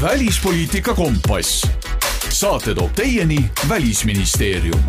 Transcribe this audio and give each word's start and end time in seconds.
välispoliitika 0.00 0.94
kompass. 0.94 1.66
saate 2.28 2.74
toob 2.74 2.90
teieni 2.96 3.36
Välisministeerium 3.68 4.82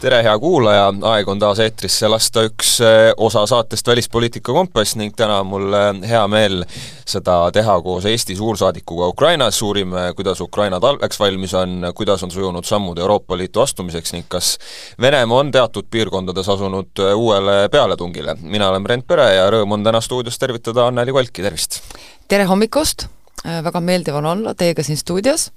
tere, 0.00 0.22
hea 0.22 0.38
kuulaja, 0.38 0.92
aeg 1.10 1.28
on 1.28 1.40
taas 1.42 1.58
eetrisse 1.58 2.06
lasta 2.08 2.44
üks 2.46 2.76
eh, 2.84 3.10
osa 3.16 3.42
saatest 3.46 3.88
Välispoliitika 3.88 4.52
kompass 4.52 4.94
ning 4.96 5.16
täna 5.16 5.40
on 5.40 5.50
mul 5.50 5.74
eh, 5.74 5.88
hea 6.10 6.22
meel 6.30 6.62
seda 7.06 7.50
teha 7.50 7.74
koos 7.82 8.06
Eesti 8.06 8.36
suursaadikuga 8.38 9.08
Ukrainas, 9.10 9.58
uurime, 9.62 10.12
kuidas 10.14 10.40
Ukraina 10.40 10.80
talveks 10.80 11.18
valmis 11.20 11.54
on, 11.58 11.90
kuidas 11.94 12.22
on 12.22 12.30
sujunud 12.30 12.64
sammud 12.64 12.98
Euroopa 12.98 13.36
Liitu 13.36 13.60
astumiseks 13.66 14.12
ning 14.14 14.28
kas 14.28 14.58
Venemaa 15.00 15.42
on 15.42 15.50
teatud 15.50 15.90
piirkondades 15.90 16.48
asunud 16.54 17.02
eh, 17.02 17.14
uuele 17.16 17.68
pealetungile. 17.68 18.36
mina 18.42 18.70
olen 18.70 18.84
Brent 18.84 19.06
Pere 19.06 19.32
ja 19.34 19.50
rõõm 19.50 19.74
on 19.74 19.90
täna 19.90 20.00
stuudios 20.00 20.38
tervitada 20.38 20.86
Anneli 20.86 21.12
Kolki, 21.12 21.42
tervist! 21.42 21.82
tere 22.28 22.44
hommikust, 22.44 23.08
väga 23.44 23.80
meeldiv 23.80 24.18
on 24.18 24.26
olla 24.26 24.54
teiega 24.58 24.82
siin 24.82 24.98
stuudios 24.98 25.50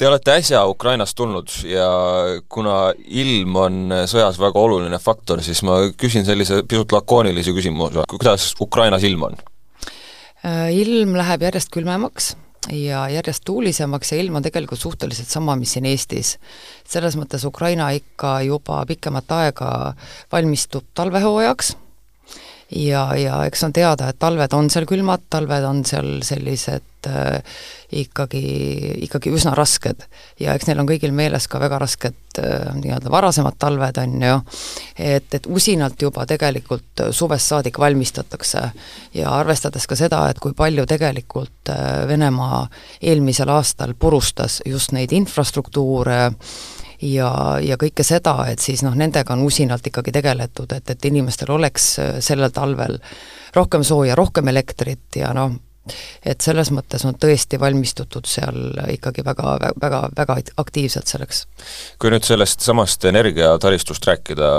Te 0.00 0.08
olete 0.08 0.32
äsja 0.32 0.62
Ukrainast 0.64 1.12
tulnud 1.12 1.50
ja 1.68 1.86
kuna 2.48 2.94
ilm 3.04 3.56
on 3.60 3.74
sõjas 4.08 4.38
väga 4.40 4.56
oluline 4.56 4.96
faktor, 4.96 5.42
siis 5.44 5.60
ma 5.60 5.74
küsin 6.00 6.24
sellise 6.24 6.62
pisut 6.64 6.94
lakoonilise 6.96 7.52
küsimuse, 7.52 8.06
kuidas 8.08 8.46
Ukrainas 8.64 9.04
ilm 9.04 9.26
on? 9.28 9.36
Äh, 10.40 10.70
ilm 10.72 11.12
läheb 11.20 11.44
järjest 11.44 11.68
külmemaks 11.74 12.30
ja 12.72 13.02
järjest 13.12 13.44
tuulisemaks 13.44 14.14
ja 14.14 14.22
ilm 14.22 14.40
on 14.40 14.48
tegelikult 14.48 14.80
suhteliselt 14.80 15.28
sama, 15.28 15.52
mis 15.60 15.76
siin 15.76 15.84
Eestis. 15.92 16.38
selles 16.88 17.20
mõttes 17.20 17.44
Ukraina 17.44 17.90
ikka 17.92 18.38
juba 18.48 18.80
pikemat 18.88 19.36
aega 19.36 19.70
valmistub 20.32 20.88
talvehooajaks 20.94 21.74
ja, 22.70 23.04
ja 23.16 23.42
eks 23.48 23.64
on 23.66 23.74
teada, 23.74 24.10
et 24.10 24.18
talved 24.20 24.54
on 24.56 24.70
seal 24.70 24.86
külmad, 24.88 25.26
talved 25.30 25.64
on 25.66 25.82
seal 25.86 26.20
sellised 26.26 27.08
äh, 27.08 27.40
ikkagi, 27.96 28.42
ikkagi 29.06 29.32
üsna 29.34 29.54
rasked. 29.58 30.04
ja 30.40 30.54
eks 30.54 30.68
neil 30.68 30.82
on 30.82 30.88
kõigil 30.88 31.14
meeles 31.16 31.48
ka 31.50 31.60
väga 31.62 31.80
rasked 31.82 32.38
äh, 32.38 32.70
nii-öelda 32.78 33.10
varasemad 33.10 33.58
talved, 33.58 33.98
on 34.02 34.26
ju, 34.26 34.40
et, 34.96 35.34
et 35.34 35.48
usinalt 35.50 36.02
juba 36.02 36.26
tegelikult 36.30 37.04
suvest 37.10 37.50
saadik 37.50 37.78
valmistatakse 37.78 38.66
ja 39.18 39.34
arvestades 39.40 39.86
ka 39.90 39.98
seda, 39.98 40.26
et 40.30 40.38
kui 40.38 40.54
palju 40.54 40.86
tegelikult 40.86 41.74
äh, 41.74 42.04
Venemaa 42.10 42.66
eelmisel 43.02 43.50
aastal 43.50 43.96
purustas 43.98 44.60
just 44.66 44.94
neid 44.94 45.12
infrastruktuure, 45.16 46.30
ja, 47.02 47.32
ja 47.62 47.78
kõike 47.80 48.04
seda, 48.06 48.36
et 48.50 48.62
siis 48.62 48.84
noh, 48.86 48.94
nendega 48.98 49.34
on 49.34 49.44
usinalt 49.46 49.86
ikkagi 49.86 50.12
tegeletud, 50.14 50.72
et, 50.76 50.94
et 50.94 51.10
inimestel 51.10 51.52
oleks 51.54 51.92
äh, 52.02 52.12
sellel 52.24 52.52
talvel 52.54 52.98
rohkem 53.56 53.84
sooja, 53.86 54.14
rohkem 54.18 54.48
elektrit 54.52 55.20
ja 55.20 55.32
noh, 55.36 55.56
et 56.26 56.44
selles 56.44 56.70
mõttes 56.74 57.02
on 57.08 57.16
tõesti 57.18 57.58
valmistutud 57.60 58.28
seal 58.28 58.76
ikkagi 58.92 59.24
väga, 59.26 59.54
väga, 59.80 60.00
väga 60.16 60.36
aktiivselt 60.60 61.10
selleks. 61.10 61.44
kui 61.98 62.12
nüüd 62.12 62.26
sellest 62.26 62.64
samast 62.64 63.04
energiataristust 63.08 64.06
rääkida, 64.06 64.50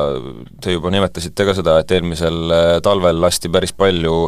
te 0.64 0.76
juba 0.76 0.92
nimetasite 0.94 1.48
ka 1.48 1.56
seda, 1.58 1.80
et 1.82 1.94
eelmisel 1.96 2.56
äh, 2.56 2.72
talvel 2.84 3.22
lasti 3.22 3.52
päris 3.54 3.74
palju 3.78 4.24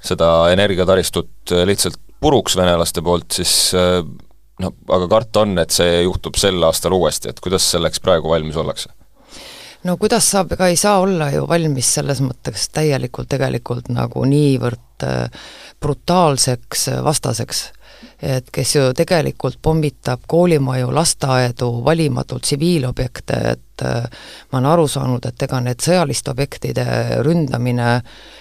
seda 0.00 0.32
energiataristut 0.54 1.52
äh, 1.52 1.66
lihtsalt 1.68 2.00
puruks 2.18 2.56
venelaste 2.58 3.04
poolt, 3.04 3.30
siis 3.30 3.70
no 4.58 4.72
aga 4.88 5.08
karta 5.08 5.44
on, 5.46 5.58
et 5.62 5.74
see 5.74 6.02
juhtub 6.02 6.38
sel 6.40 6.62
aastal 6.66 6.96
uuesti, 6.96 7.30
et 7.30 7.40
kuidas 7.44 7.66
selleks 7.70 8.00
praegu 8.04 8.30
valmis 8.32 8.58
ollakse? 8.58 8.90
no 9.84 9.96
kuidas 10.00 10.30
saab, 10.32 10.52
ega 10.56 10.68
ei 10.68 10.76
saa 10.76 10.98
olla 11.02 11.30
ju 11.34 11.46
valmis 11.48 11.94
selles 11.98 12.22
mõttes 12.24 12.68
täielikult 12.74 13.30
tegelikult 13.30 13.90
nagu 13.94 14.24
niivõrd 14.28 15.06
äh, 15.06 15.42
brutaalseks 15.80 16.88
äh, 16.94 17.02
vastaseks 17.04 17.68
et 18.22 18.50
kes 18.52 18.74
ju 18.76 18.84
tegelikult 18.96 19.58
pommitab 19.62 20.24
koolimaju, 20.26 20.90
lasteaedu, 20.94 21.70
valimatult 21.84 22.42
tsiviilobjekte, 22.42 23.40
et 23.52 23.84
äh, 23.86 24.06
ma 24.52 24.58
olen 24.58 24.70
aru 24.72 24.86
saanud, 24.90 25.26
et 25.28 25.42
ega 25.46 25.60
need 25.64 25.82
sõjaliste 25.84 26.32
objektide 26.34 26.86
ründamine 27.26 27.90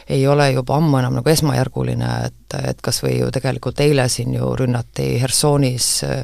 ei 0.09 0.23
ole 0.27 0.51
juba 0.53 0.77
ammu 0.77 1.01
enam 1.01 1.19
nagu 1.19 1.33
esmajärguline, 1.33 2.13
et, 2.29 2.61
et 2.71 2.81
kas 2.81 3.03
või 3.03 3.19
ju 3.19 3.31
tegelikult 3.33 3.83
eile 3.85 4.07
siin 4.09 4.33
ju 4.37 4.55
rünnati 4.57 5.13
Hersonis 5.21 5.91
äh, 6.07 6.23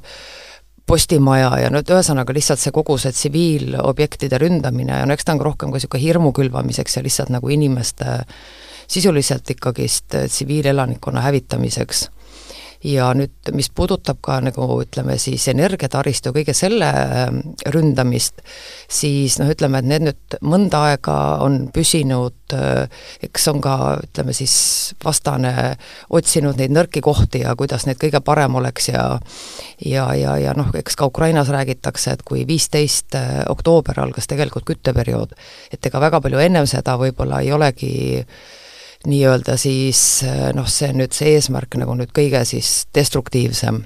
postimaja 0.85 1.51
ja 1.63 1.69
nüüd 1.71 1.87
ühesõnaga 1.89 2.35
lihtsalt 2.35 2.61
see 2.61 2.73
kogu 2.75 2.97
see 2.99 3.13
tsiviilobjektide 3.15 4.39
ründamine 4.41 4.99
ja 4.99 5.07
no 5.07 5.15
eks 5.15 5.25
ta 5.25 5.35
on 5.35 5.39
ka 5.39 5.47
rohkem 5.47 5.71
ka 5.71 5.79
niisugune 5.79 6.03
hirmu 6.03 6.33
külvamiseks 6.35 6.97
ja 6.97 7.03
lihtsalt 7.05 7.31
nagu 7.33 7.49
inimeste 7.53 8.17
sisuliselt 8.91 9.49
ikkagist 9.55 10.11
tsiviilelanikkonna 10.11 11.23
hävitamiseks 11.23 12.07
ja 12.83 13.09
nüüd, 13.15 13.51
mis 13.55 13.69
puudutab 13.71 14.19
ka 14.23 14.37
nagu 14.43 14.67
ütleme 14.83 15.15
siis 15.21 15.45
energiataristu, 15.51 16.33
kõige 16.35 16.55
selle 16.57 16.89
ähm, 16.91 17.39
ründamist, 17.71 18.43
siis 18.91 19.37
noh, 19.39 19.51
ütleme, 19.51 19.79
et 19.79 19.87
need 19.87 20.07
nüüd 20.09 20.37
mõnda 20.43 20.83
aega 20.89 21.17
on 21.45 21.69
püsinud, 21.73 22.35
äh, 22.55 23.05
eks 23.23 23.47
on 23.53 23.61
ka 23.63 23.77
ütleme 24.03 24.35
siis 24.35 24.55
vastane 25.03 25.53
otsinud 26.13 26.59
neid 26.59 26.75
nõrki 26.75 27.03
kohti 27.03 27.43
ja 27.45 27.55
kuidas 27.59 27.87
neid 27.87 28.01
kõige 28.01 28.23
parem 28.23 28.59
oleks 28.59 28.91
ja 28.91 29.05
ja, 29.83 30.09
ja, 30.17 30.35
ja 30.41 30.55
noh, 30.57 30.73
eks 30.75 30.99
ka 30.99 31.07
Ukrainas 31.07 31.51
räägitakse, 31.53 32.17
et 32.17 32.25
kui 32.27 32.43
viisteist 32.47 33.15
äh, 33.19 33.45
oktoober 33.51 34.03
algas 34.03 34.27
tegelikult 34.27 34.67
kütteperiood, 34.67 35.37
et 35.71 35.85
ega 35.87 36.03
väga 36.03 36.19
palju 36.23 36.43
ennem 36.43 36.67
seda 36.69 36.97
võib-olla 36.99 37.41
ei 37.43 37.55
olegi 37.55 37.93
nii-öelda 39.09 39.57
siis 39.59 40.23
noh, 40.55 40.67
see 40.69 40.93
nüüd 40.95 41.15
see 41.15 41.35
eesmärk 41.37 41.77
nagu 41.81 41.95
nüüd 41.99 42.13
kõige 42.15 42.43
siis 42.47 42.85
destruktiivsem. 42.95 43.83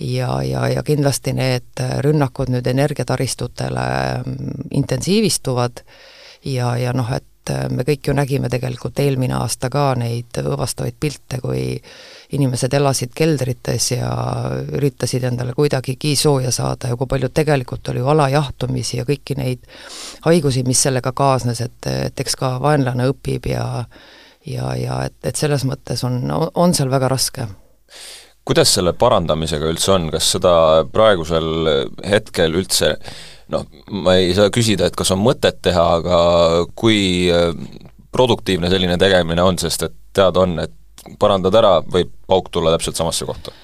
ja, 0.00 0.42
ja, 0.42 0.68
ja 0.68 0.82
kindlasti 0.82 1.32
need 1.36 1.82
rünnakud 2.04 2.50
nüüd 2.50 2.66
energiataristutele 2.66 3.88
mm, 4.24 4.70
intensiivistuvad 4.70 5.84
ja, 6.44 6.76
ja 6.76 6.92
noh, 6.96 7.10
et 7.12 7.24
me 7.70 7.84
kõik 7.86 8.08
ju 8.08 8.14
nägime 8.14 8.48
tegelikult 8.52 8.98
eelmine 9.00 9.34
aasta 9.38 9.70
ka 9.72 9.94
neid 9.98 10.38
õõvastavaid 10.42 10.96
pilte, 11.00 11.40
kui 11.42 11.80
inimesed 12.36 12.74
elasid 12.76 13.12
keldrites 13.16 13.90
ja 13.94 14.10
üritasid 14.76 15.24
endale 15.26 15.54
kuidagigi 15.56 16.14
sooja 16.16 16.52
saada 16.54 16.92
ja 16.92 16.98
kui 16.98 17.10
palju 17.10 17.30
tegelikult 17.34 17.88
oli 17.90 18.02
ju 18.02 18.10
alajahtumisi 18.12 19.00
ja 19.00 19.06
kõiki 19.08 19.36
neid 19.40 19.66
haigusi, 20.26 20.64
mis 20.66 20.82
sellega 20.86 21.12
kaasnes, 21.16 21.60
et, 21.64 21.90
et 21.90 22.24
eks 22.24 22.38
ka 22.38 22.54
vaenlane 22.62 23.08
õpib 23.10 23.50
ja 23.50 23.66
ja, 24.54 24.72
ja 24.78 25.02
et, 25.08 25.18
et 25.26 25.36
selles 25.36 25.64
mõttes 25.68 26.04
on, 26.06 26.22
on 26.30 26.74
seal 26.76 26.90
väga 26.92 27.10
raske. 27.12 27.46
kuidas 28.44 28.72
selle 28.74 28.92
parandamisega 28.98 29.68
üldse 29.70 29.92
on, 29.94 30.08
kas 30.14 30.32
seda 30.36 30.54
praegusel 30.92 31.70
hetkel 32.06 32.56
üldse 32.58 32.96
noh, 33.50 33.66
ma 33.90 34.16
ei 34.20 34.34
saa 34.36 34.50
küsida, 34.54 34.88
et 34.88 34.98
kas 34.98 35.10
on 35.14 35.22
mõtet 35.22 35.60
teha, 35.62 35.86
aga 36.00 36.20
kui 36.78 37.30
äh, 37.32 37.50
produktiivne 38.12 38.70
selline 38.70 38.98
tegemine 38.98 39.42
on, 39.42 39.58
sest 39.58 39.86
et 39.86 39.96
teada 40.14 40.44
on, 40.44 40.58
et 40.62 41.16
parandad 41.18 41.54
ära, 41.56 41.78
võib 41.86 42.12
pauk 42.28 42.50
tulla 42.52 42.74
täpselt 42.74 42.98
samasse 42.98 43.26
kohta 43.28 43.54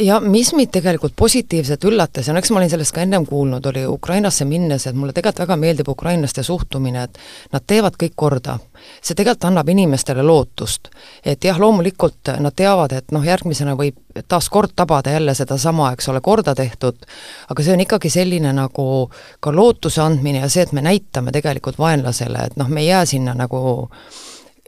ja 0.00 0.20
mis 0.20 0.54
mind 0.56 0.70
tegelikult 0.72 1.12
positiivselt 1.16 1.84
üllatas 1.84 2.28
ja 2.28 2.32
no 2.32 2.40
eks 2.40 2.50
ma 2.50 2.60
olin 2.60 2.70
sellest 2.72 2.94
ka 2.96 3.02
ennem 3.04 3.26
kuulnud, 3.28 3.66
oli 3.68 3.84
Ukrainasse 3.86 4.46
minnes, 4.48 4.86
et 4.86 4.96
mulle 4.96 5.12
tegelikult 5.12 5.42
väga 5.44 5.56
meeldib 5.60 5.90
ukrainlaste 5.92 6.42
suhtumine, 6.42 7.02
et 7.04 7.18
nad 7.52 7.64
teevad 7.66 7.98
kõik 8.00 8.16
korda. 8.16 8.58
see 9.02 9.14
tegelikult 9.14 9.44
annab 9.44 9.68
inimestele 9.68 10.22
lootust. 10.22 10.88
et 11.24 11.44
jah, 11.44 11.60
loomulikult 11.60 12.32
nad 12.38 12.56
teavad, 12.56 12.92
et 12.92 13.12
noh, 13.12 13.24
järgmisena 13.24 13.76
võib 13.76 13.96
taas 14.28 14.48
kord 14.48 14.72
tabada 14.76 15.10
jälle 15.10 15.34
sedasama, 15.34 15.92
eks 15.92 16.08
ole, 16.08 16.20
korda 16.20 16.54
tehtud, 16.54 17.04
aga 17.48 17.62
see 17.62 17.72
on 17.72 17.80
ikkagi 17.80 18.10
selline 18.10 18.52
nagu 18.52 19.10
ka 19.40 19.52
lootuse 19.52 20.00
andmine 20.02 20.40
ja 20.40 20.48
see, 20.48 20.62
et 20.62 20.72
me 20.72 20.82
näitame 20.82 21.32
tegelikult 21.32 21.78
vaenlasele, 21.78 22.46
et 22.46 22.56
noh, 22.56 22.68
me 22.68 22.80
ei 22.80 22.86
jää 22.86 23.04
sinna 23.04 23.34
nagu 23.34 23.90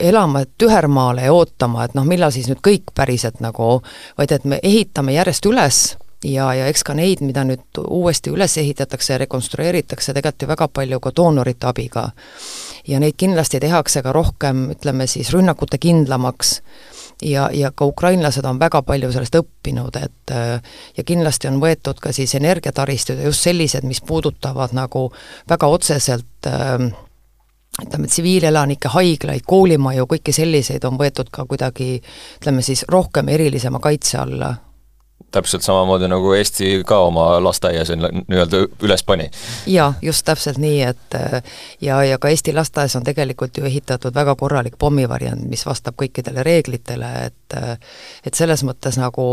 elama 0.00 0.44
tühermaale 0.59 1.28
ja 1.28 1.33
ootama, 1.33 1.84
et 1.84 1.94
noh, 1.94 2.06
millal 2.09 2.33
siis 2.34 2.49
nüüd 2.50 2.62
kõik 2.65 2.94
päriselt 2.94 3.41
nagu, 3.44 3.81
vaid 4.19 4.32
et 4.32 4.44
me 4.44 4.61
ehitame 4.62 5.14
järjest 5.17 5.47
üles 5.47 5.82
ja, 6.25 6.50
ja 6.55 6.69
eks 6.70 6.85
ka 6.85 6.94
neid, 6.97 7.23
mida 7.25 7.44
nüüd 7.49 7.81
uuesti 7.81 8.32
üles 8.32 8.56
ehitatakse 8.61 9.14
ja 9.14 9.20
rekonstrueeritakse, 9.25 10.14
tegelikult 10.14 10.44
ju 10.44 10.50
väga 10.50 10.69
palju 10.69 11.00
ka 11.00 11.12
doonorite 11.17 11.69
abiga. 11.70 12.11
ja 12.88 13.00
neid 13.00 13.17
kindlasti 13.17 13.61
tehakse 13.61 14.02
ka 14.02 14.12
rohkem, 14.12 14.70
ütleme 14.75 15.06
siis 15.06 15.32
rünnakute 15.32 15.79
kindlamaks 15.79 16.61
ja, 17.23 17.50
ja 17.53 17.70
ka 17.70 17.85
ukrainlased 17.85 18.44
on 18.44 18.58
väga 18.61 18.82
palju 18.82 19.12
sellest 19.12 19.37
õppinud, 19.37 19.96
et 19.96 20.35
ja 20.96 21.05
kindlasti 21.05 21.49
on 21.49 21.61
võetud 21.61 22.00
ka 22.00 22.12
siis 22.12 22.35
energiataristud 22.35 23.20
ja 23.20 23.29
just 23.29 23.44
sellised, 23.44 23.85
mis 23.85 24.00
puudutavad 24.00 24.73
nagu 24.76 25.11
väga 25.49 25.67
otseselt 25.67 26.49
äh, 26.49 26.91
ütleme, 27.85 28.09
tsiviilelanike 28.11 28.91
haiglaid, 28.93 29.47
koolimaju, 29.47 30.09
kõiki 30.11 30.35
selliseid 30.35 30.85
on 30.88 30.99
võetud 31.00 31.31
ka 31.32 31.47
kuidagi 31.49 32.00
ütleme 32.41 32.65
siis 32.67 32.85
rohkem 32.88 33.29
erilisema 33.29 33.81
kaitse 33.82 34.19
alla 34.19 34.55
täpselt 35.31 35.62
samamoodi, 35.62 36.09
nagu 36.09 36.32
Eesti 36.32 36.82
ka 36.87 36.99
oma 37.06 37.27
lasteaias 37.44 37.93
nii-öelda 37.94 38.62
üles 38.82 39.03
pani. 39.06 39.31
jaa, 39.67 39.93
just 40.03 40.25
täpselt 40.25 40.59
nii, 40.59 40.82
et 40.82 41.17
ja, 41.81 42.03
ja 42.05 42.19
ka 42.19 42.29
Eesti 42.29 42.53
lasteaias 42.55 42.97
on 42.97 43.06
tegelikult 43.06 43.56
ju 43.56 43.65
ehitatud 43.65 44.15
väga 44.15 44.35
korralik 44.35 44.79
pommivariant, 44.79 45.44
mis 45.49 45.67
vastab 45.67 45.94
kõikidele 46.03 46.43
reeglitele, 46.43 47.12
et 47.27 47.59
et 48.27 48.35
selles 48.35 48.65
mõttes 48.67 48.99
nagu 48.99 49.27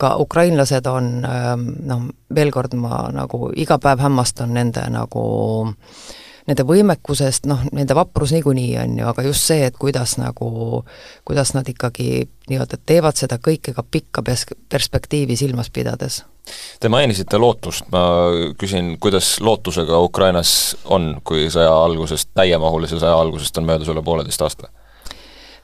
ka 0.00 0.16
ukrainlased 0.16 0.86
on 0.86 1.12
noh, 1.22 2.02
veel 2.34 2.50
kord 2.50 2.74
ma 2.74 3.06
nagu 3.14 3.52
iga 3.56 3.78
päev 3.78 4.02
hämmastan 4.02 4.54
nende 4.54 4.86
nagu 4.90 5.24
äh, 5.68 6.18
nende 6.50 6.66
võimekusest, 6.66 7.46
noh, 7.50 7.62
nende 7.76 7.94
vaprus 7.96 8.34
niikuinii 8.34 8.74
on 8.82 8.98
ju, 8.98 9.06
aga 9.10 9.24
just 9.28 9.46
see, 9.46 9.62
et 9.68 9.78
kuidas 9.78 10.16
nagu, 10.18 10.82
kuidas 11.28 11.54
nad 11.54 11.68
ikkagi 11.70 12.24
nii-öelda 12.50 12.80
teevad 12.86 13.18
seda 13.20 13.38
kõike 13.42 13.74
ka 13.76 13.84
pikka 13.86 14.24
pers-, 14.26 14.48
perspektiivi 14.68 15.38
silmas 15.38 15.70
pidades. 15.70 16.24
Te 16.82 16.90
mainisite 16.90 17.38
lootust, 17.38 17.86
ma 17.92 18.02
küsin, 18.58 18.96
kuidas 19.02 19.36
lootusega 19.44 20.00
Ukrainas 20.02 20.74
on, 20.90 21.12
kui 21.24 21.46
sõja 21.52 21.70
algusest, 21.84 22.32
täiemahulise 22.34 22.98
sõja 22.98 23.14
algusest 23.20 23.60
on 23.60 23.68
möödas 23.68 23.92
üle 23.92 24.02
pooleteist 24.02 24.42
aasta? 24.42 24.72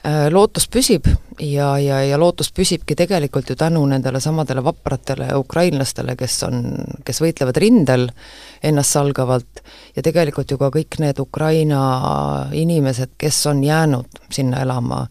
Äh, 0.06 0.28
lootus 0.30 0.68
püsib 0.70 1.08
ja, 1.42 1.72
ja, 1.82 1.96
ja 2.06 2.18
lootus 2.20 2.52
püsibki 2.54 2.94
tegelikult 2.94 3.48
ju 3.50 3.56
tänu 3.58 3.80
nendele 3.90 4.20
samadele 4.22 4.62
vapratele 4.62 5.32
ukrainlastele, 5.34 6.14
kes 6.20 6.36
on, 6.46 6.60
kes 7.02 7.18
võitlevad 7.24 7.58
rindel 7.58 8.04
ennastsalgavalt 8.62 9.64
ja 9.96 10.04
tegelikult 10.06 10.52
ju 10.52 10.60
ka 10.60 10.68
kõik 10.76 11.00
need 11.02 11.18
Ukraina 11.18 11.80
inimesed, 12.54 13.16
kes 13.18 13.40
on 13.50 13.64
jäänud 13.66 14.22
sinna 14.30 14.62
elama 14.62 15.02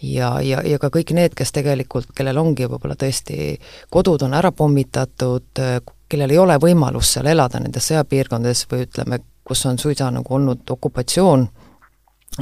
ja, 0.00 0.38
ja, 0.40 0.62
ja 0.64 0.80
ka 0.80 0.88
kõik 0.96 1.12
need, 1.18 1.36
kes 1.36 1.52
tegelikult, 1.52 2.14
kellel 2.16 2.40
ongi 2.40 2.70
võib-olla 2.70 2.96
tõesti 2.96 3.58
kodud 3.92 4.24
on 4.24 4.38
ära 4.38 4.54
pommitatud, 4.56 5.64
kellel 6.08 6.32
ei 6.32 6.40
ole 6.40 6.56
võimalust 6.62 7.18
seal 7.18 7.28
elada 7.34 7.60
nendes 7.60 7.90
sõjapiirkondades 7.92 8.64
või 8.72 8.86
ütleme, 8.88 9.20
kus 9.44 9.66
on 9.68 9.76
suisa 9.76 10.08
nagu 10.14 10.40
olnud 10.40 10.64
okupatsioon 10.78 11.50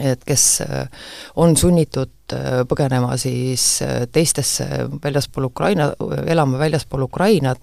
et 0.03 0.25
kes 0.25 0.61
äh, 0.61 0.89
on 1.37 1.57
sunnitud 1.57 2.33
äh, 2.33 2.65
põgenema 2.69 3.17
siis 3.21 3.83
äh, 3.83 4.05
teistesse 4.13 4.67
väljaspool 5.03 5.49
Ukraina, 5.51 5.91
elama 6.27 6.59
väljaspool 6.59 7.07
Ukrainat, 7.07 7.61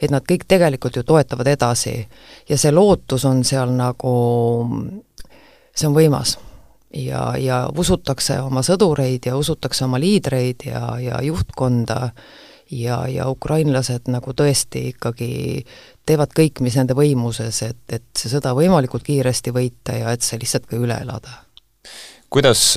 et 0.00 0.10
nad 0.10 0.26
kõik 0.26 0.46
tegelikult 0.48 0.96
ju 0.96 1.04
toetavad 1.06 1.46
edasi. 1.46 2.08
ja 2.48 2.58
see 2.58 2.72
lootus 2.72 3.24
on 3.24 3.44
seal 3.44 3.70
nagu, 3.76 4.16
see 5.74 5.88
on 5.88 5.94
võimas. 5.94 6.38
ja, 6.94 7.36
ja 7.38 7.68
usutakse 7.76 8.40
oma 8.40 8.62
sõdureid 8.62 9.26
ja 9.26 9.36
usutakse 9.36 9.84
oma 9.84 10.00
liidreid 10.00 10.66
ja, 10.66 10.98
ja 11.00 11.22
juhtkonda 11.22 12.12
ja, 12.70 13.06
ja 13.08 13.28
ukrainlased 13.28 14.08
nagu 14.10 14.32
tõesti 14.32 14.88
ikkagi 14.94 15.66
teevad 16.06 16.32
kõik, 16.34 16.62
mis 16.62 16.76
nende 16.78 16.94
võimuses, 16.94 17.62
et, 17.66 17.82
et 17.92 18.06
see 18.16 18.30
sõda 18.30 18.54
võimalikult 18.54 19.06
kiiresti 19.06 19.54
võita 19.54 19.98
ja 19.98 20.14
et 20.14 20.22
see 20.22 20.38
lihtsalt 20.40 20.70
ka 20.70 20.78
üle 20.78 20.98
elada 21.02 21.45
kuidas 22.30 22.74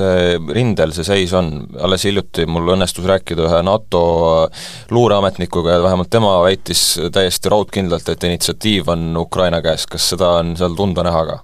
rindel 0.53 0.93
see 0.93 1.07
seis 1.07 1.33
on, 1.33 1.51
alles 1.81 2.05
hiljuti 2.05 2.45
mul 2.45 2.69
õnnestus 2.75 3.07
rääkida 3.09 3.47
ühe 3.47 3.61
NATO 3.65 4.01
luureametnikuga 4.93 5.77
ja 5.77 5.83
vähemalt 5.83 6.11
tema 6.13 6.37
väitis 6.45 6.83
täiesti 7.11 7.51
raudkindlalt, 7.51 8.09
et 8.09 8.23
initsiatiiv 8.29 8.91
on 8.93 9.17
Ukraina 9.17 9.61
käes, 9.65 9.87
kas 9.89 10.11
seda 10.13 10.35
on 10.39 10.55
seal 10.59 10.77
tunda 10.77 11.05
näha 11.07 11.25
ka? 11.31 11.39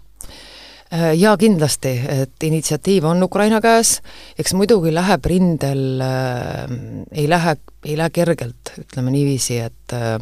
Äh, 0.94 1.15
jaa, 1.17 1.33
kindlasti, 1.38 1.95
et 2.21 2.44
initsiatiiv 2.45 3.09
on 3.09 3.23
Ukraina 3.25 3.57
käes, 3.62 3.97
eks 4.39 4.53
muidugi 4.53 4.94
läheb 4.94 5.25
rindel 5.25 6.01
äh,, 6.06 6.63
ei 7.12 7.25
lähe, 7.29 7.57
ei 7.85 7.97
lähe 7.97 8.13
kergelt, 8.13 8.75
ütleme 8.79 9.12
niiviisi, 9.12 9.57
et 9.65 9.97
äh, 9.97 10.19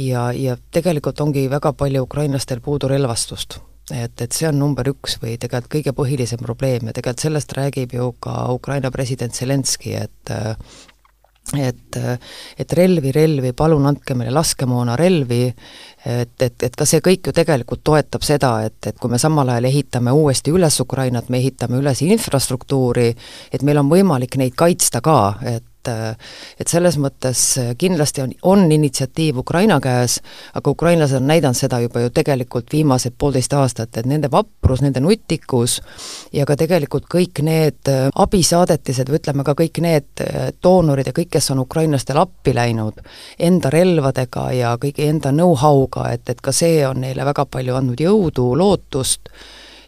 ja, 0.00 0.30
ja 0.32 0.56
tegelikult 0.72 1.20
ongi 1.20 1.44
väga 1.52 1.74
palju 1.76 2.08
ukrainlastel 2.08 2.64
puudu 2.64 2.88
relvastust 2.88 3.60
et, 3.94 4.20
et 4.20 4.32
see 4.32 4.48
on 4.48 4.58
number 4.58 4.88
üks 4.90 5.18
või 5.22 5.36
tegelikult 5.38 5.72
kõige 5.76 5.94
põhilisem 5.96 6.42
probleem 6.42 6.88
ja 6.88 6.96
tegelikult 6.96 7.26
sellest 7.26 7.56
räägib 7.56 7.94
ju 7.94 8.10
ka 8.22 8.46
Ukraina 8.54 8.90
president 8.94 9.34
Zelenskõi, 9.34 9.96
et 10.06 10.36
et, 11.54 11.96
et 12.58 12.72
relvi, 12.74 13.12
relvi, 13.14 13.52
palun 13.54 13.86
andke 13.86 14.16
meile 14.18 14.32
laskemoona, 14.34 14.96
relvi, 14.98 15.44
et, 15.46 16.34
et, 16.42 16.64
et 16.66 16.74
ka 16.74 16.86
see 16.88 16.98
kõik 17.04 17.28
ju 17.30 17.34
tegelikult 17.36 17.84
toetab 17.86 18.26
seda, 18.26 18.50
et, 18.66 18.80
et 18.90 18.98
kui 18.98 19.12
me 19.12 19.20
samal 19.22 19.52
ajal 19.54 19.68
ehitame 19.70 20.10
uuesti 20.10 20.50
üles 20.54 20.80
Ukrainat, 20.82 21.30
me 21.30 21.38
ehitame 21.38 21.78
üles 21.78 22.02
infrastruktuuri, 22.02 23.12
et 23.52 23.62
meil 23.62 23.78
on 23.78 23.92
võimalik 23.92 24.34
neid 24.42 24.58
kaitsta 24.58 25.02
ka, 25.04 25.20
et 25.46 25.64
et 25.88 26.66
et 26.66 26.70
selles 26.70 26.96
mõttes 26.98 27.40
kindlasti 27.78 28.22
on, 28.22 28.32
on 28.42 28.72
initsiatiiv 28.72 29.38
Ukraina 29.42 29.78
käes, 29.80 30.18
aga 30.54 30.70
ukrainlased 30.70 31.20
on 31.20 31.28
näidanud 31.30 31.58
seda 31.58 31.80
juba 31.80 32.00
ju 32.00 32.10
tegelikult 32.14 32.72
viimased 32.72 33.14
poolteist 33.18 33.52
aastat, 33.54 33.96
et 33.96 34.06
nende 34.06 34.30
vaprus, 34.32 34.82
nende 34.82 35.00
nutikus 35.00 35.78
ja 36.32 36.46
ka 36.46 36.56
tegelikult 36.56 37.06
kõik 37.12 37.42
need 37.46 37.90
abisaadetised 38.14 39.10
või 39.10 39.20
ütleme 39.20 39.44
ka 39.46 39.54
kõik 39.58 39.80
need 39.84 40.24
doonorid 40.62 41.10
ja 41.10 41.14
kõik, 41.16 41.30
kes 41.36 41.50
on 41.54 41.62
ukrainlastele 41.64 42.24
appi 42.24 42.54
läinud 42.56 43.00
enda 43.38 43.70
relvadega 43.70 44.48
ja 44.56 44.74
kõigi 44.80 45.06
enda 45.10 45.32
know-how'ga, 45.34 46.10
et, 46.16 46.28
et 46.32 46.40
ka 46.40 46.52
see 46.52 46.80
on 46.88 47.02
neile 47.04 47.24
väga 47.26 47.46
palju 47.50 47.78
andnud 47.78 48.00
jõudu, 48.00 48.50
lootust 48.58 49.30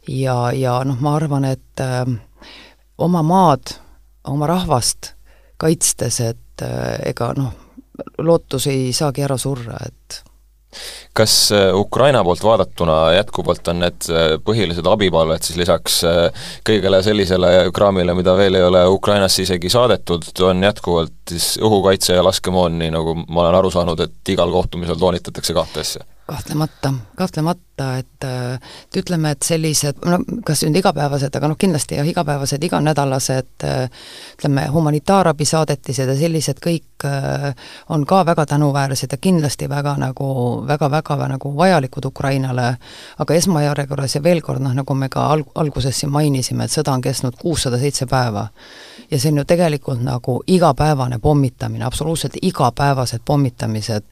ja, 0.08 0.52
ja 0.52 0.80
noh, 0.86 0.98
ma 1.00 1.14
arvan, 1.18 1.46
et 1.48 1.82
äh, 1.82 2.04
oma 2.98 3.22
maad, 3.22 3.76
oma 4.28 4.48
rahvast 4.50 5.14
kaitstes, 5.58 6.20
et 6.25 6.64
äh, 6.64 6.99
ega 7.10 7.32
noh, 7.37 7.52
lootus 8.22 8.69
ei 8.70 8.93
saagi 8.96 9.25
ära 9.26 9.38
surra, 9.40 9.78
et 9.87 10.22
kas 11.18 11.34
äh, 11.52 11.70
Ukraina 11.74 12.22
poolt 12.24 12.44
vaadatuna 12.44 12.98
jätkuvalt 13.16 13.68
on 13.72 13.82
need 13.82 14.08
äh, 14.12 14.34
põhilised 14.44 14.86
abipalved 14.86 15.46
siis 15.46 15.58
lisaks 15.58 15.98
kõigele 16.66 17.00
sellisele 17.04 17.52
kraamile, 17.74 18.14
mida 18.18 18.36
veel 18.38 18.58
ei 18.58 18.66
ole 18.66 18.84
Ukrainasse 18.92 19.42
isegi 19.42 19.70
saadetud, 19.72 20.28
on 20.46 20.62
jätkuvalt 20.62 21.32
siis 21.32 21.56
õhukaitse 21.62 22.18
ja 22.18 22.24
laskemoon, 22.24 22.78
nii 22.82 22.92
nagu 22.94 23.16
ma 23.26 23.46
olen 23.46 23.58
aru 23.58 23.72
saanud, 23.74 24.06
et 24.06 24.34
igal 24.34 24.52
kohtumisel 24.54 25.00
toonitatakse 25.00 25.56
kahte 25.56 25.84
asja? 25.84 26.06
kahtlemata, 26.28 26.92
kahtlemata, 27.16 27.86
et 27.98 28.24
et 28.24 28.96
ütleme, 28.96 29.30
et 29.30 29.42
sellised, 29.46 30.00
no 30.04 30.18
kas 30.44 30.64
nüüd 30.66 30.80
igapäevased, 30.80 31.32
aga 31.38 31.48
noh, 31.48 31.56
kindlasti 31.56 31.96
jah, 31.96 32.08
igapäevased, 32.10 32.64
iganädalased 32.66 33.64
ütleme, 33.64 34.66
humanitaarabisaadetised 34.74 36.10
ja 36.10 36.16
sellised 36.18 36.60
kõik 36.64 37.06
on 37.94 38.04
ka 38.06 38.24
väga 38.26 38.44
tänuväärsed 38.50 39.14
ja 39.14 39.18
kindlasti 39.22 39.68
väga 39.70 39.94
nagu, 40.02 40.28
väga-väga 40.68 41.07
nagu 41.16 41.56
vajalikud 41.56 42.05
Ukrainale, 42.05 42.76
aga 43.19 43.34
esmajärjekorras 43.34 44.14
ja 44.14 44.22
veel 44.22 44.43
kord 44.43 44.60
noh, 44.60 44.75
nagu 44.75 44.94
me 44.94 45.08
ka 45.08 45.28
alg-, 45.32 45.55
alguses 45.55 46.00
siin 46.00 46.12
mainisime, 46.12 46.64
et 46.64 46.75
sõda 46.75 46.93
on 46.93 47.05
kestnud 47.05 47.38
kuussada 47.40 47.78
seitse 47.78 48.06
päeva. 48.06 48.49
ja 49.10 49.19
see 49.19 49.31
on 49.32 49.38
ju 49.38 49.44
tegelikult 49.44 50.02
nagu 50.05 50.43
igapäevane 50.46 51.19
pommitamine, 51.19 51.84
absoluutselt 51.84 52.37
igapäevased 52.43 53.21
pommitamised 53.25 54.04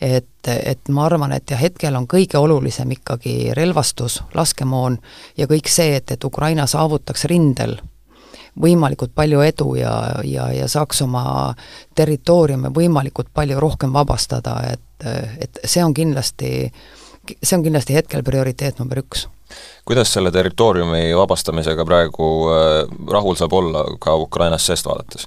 et, 0.00 0.48
et 0.48 0.88
ma 0.88 1.04
arvan, 1.04 1.32
et 1.32 1.50
jah, 1.50 1.60
hetkel 1.60 1.96
on 1.96 2.08
kõige 2.08 2.38
olulisem 2.40 2.90
ikkagi 2.96 3.52
relvastus, 3.56 4.22
laskemoon 4.34 4.98
ja 5.36 5.46
kõik 5.46 5.68
see, 5.68 5.96
et, 6.00 6.10
et 6.10 6.24
Ukraina 6.24 6.66
saavutaks 6.66 7.24
rindel 7.30 7.76
võimalikult 8.60 9.12
palju 9.14 9.42
edu 9.46 9.74
ja, 9.78 9.94
ja, 10.24 10.48
ja 10.54 10.68
saaks 10.68 11.02
oma 11.06 11.24
territooriume 11.94 12.72
võimalikult 12.74 13.30
palju 13.34 13.60
rohkem 13.60 13.92
vabastada, 13.92 14.56
et, 14.72 15.06
et 15.38 15.60
see 15.64 15.84
on 15.84 15.94
kindlasti, 15.94 16.70
see 17.42 17.58
on 17.58 17.66
kindlasti 17.66 17.98
hetkel 17.98 18.24
prioriteet 18.26 18.82
number 18.82 19.04
üks 19.04 19.28
kuidas 19.84 20.12
selle 20.12 20.30
territooriumi 20.30 21.16
vabastamisega 21.16 21.84
praegu 21.84 22.26
äh, 22.52 22.96
rahul 23.10 23.34
saab 23.34 23.52
olla 23.52 23.84
ka 24.00 24.14
Ukrainast 24.14 24.70
seest 24.70 24.86
vaadates? 24.86 25.26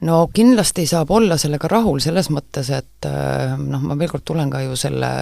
no 0.00 0.28
kindlasti 0.34 0.86
saab 0.86 1.10
olla 1.10 1.36
sellega 1.38 1.68
rahul 1.70 2.00
selles 2.02 2.30
mõttes, 2.34 2.70
et 2.74 3.06
äh, 3.06 3.54
noh, 3.58 3.82
ma 3.82 3.98
veel 3.98 4.10
kord 4.12 4.26
tulen 4.26 4.50
ka 4.50 4.62
ju 4.66 4.76
selle 4.78 5.12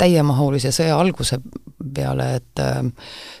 täiemahulise 0.00 0.72
sõja 0.72 0.98
alguse 1.00 1.40
peale, 1.94 2.28
et 2.40 2.64
äh, 2.64 2.84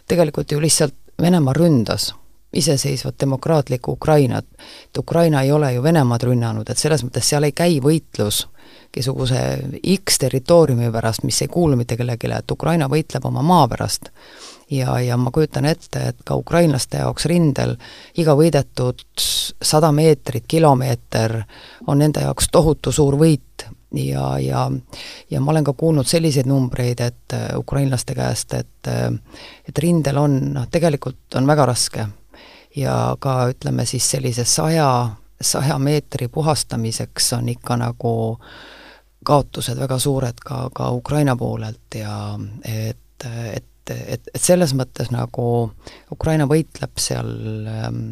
tegelikult 0.08 0.52
ju 0.52 0.60
lihtsalt 0.62 0.98
Venemaa 1.22 1.52
ründas 1.54 2.08
iseseisvat 2.52 3.14
demokraatlikku 3.20 3.92
Ukrainat. 3.92 4.44
et 4.86 4.98
Ukraina 4.98 5.42
ei 5.42 5.52
ole 5.52 5.72
ju 5.72 5.82
Venemaad 5.82 6.22
rünnanud, 6.22 6.70
et 6.70 6.78
selles 6.78 7.04
mõttes 7.04 7.28
seal 7.28 7.42
ei 7.42 7.52
käi 7.52 7.80
võitlus 7.80 8.46
mingisuguse 8.92 9.58
X 10.04 10.18
territooriumi 10.18 10.90
pärast, 10.92 11.22
mis 11.24 11.42
ei 11.42 11.48
kuulu 11.48 11.76
mitte 11.76 11.96
kellelegi, 11.96 12.28
et 12.28 12.50
Ukraina 12.50 12.88
võitleb 12.88 13.24
oma 13.24 13.42
maa 13.42 13.68
pärast 13.68 14.10
ja, 14.70 15.00
ja 15.00 15.16
ma 15.16 15.30
kujutan 15.30 15.64
ette, 15.64 16.08
et 16.08 16.16
ka 16.24 16.36
ukrainlaste 16.36 17.00
jaoks 17.02 17.26
rindel 17.30 17.76
iga 18.18 18.34
võidetud 18.36 19.04
sada 19.62 19.92
meetrit, 19.92 20.44
kilomeeter 20.48 21.42
on 21.86 21.98
nende 21.98 22.24
jaoks 22.24 22.48
tohutu 22.52 22.92
suur 22.92 23.16
võit 23.20 23.66
ja, 23.94 24.38
ja 24.38 24.70
ja 25.30 25.40
ma 25.40 25.52
olen 25.52 25.64
ka 25.64 25.72
kuulnud 25.72 26.08
selliseid 26.08 26.48
numbreid, 26.48 27.00
et 27.00 27.36
äh, 27.36 27.48
ukrainlaste 27.58 28.14
käest, 28.14 28.54
et 28.54 28.88
äh, 28.88 29.10
et 29.68 29.78
rindel 29.78 30.18
on, 30.18 30.38
noh 30.56 30.68
tegelikult 30.70 31.40
on 31.40 31.46
väga 31.46 31.66
raske. 31.72 32.06
Ja 32.76 33.16
ka 33.20 33.48
ütleme 33.52 33.86
siis 33.86 34.10
sellise 34.10 34.44
saja, 34.44 35.10
saja 35.40 35.78
meetri 35.78 36.28
puhastamiseks 36.28 37.32
on 37.32 37.48
ikka 37.48 37.76
nagu 37.76 38.14
kaotused 39.24 39.78
väga 39.78 39.98
suured 39.98 40.40
ka, 40.44 40.68
ka 40.74 40.90
Ukraina 40.90 41.36
poolelt 41.36 41.94
ja 41.94 42.38
et, 42.64 43.26
et, 43.26 43.90
et, 43.90 44.30
et 44.34 44.42
selles 44.42 44.74
mõttes 44.74 45.12
nagu 45.14 45.46
Ukraina 46.12 46.46
võitleb 46.50 46.98
seal 46.98 47.30
ähm, 47.68 48.02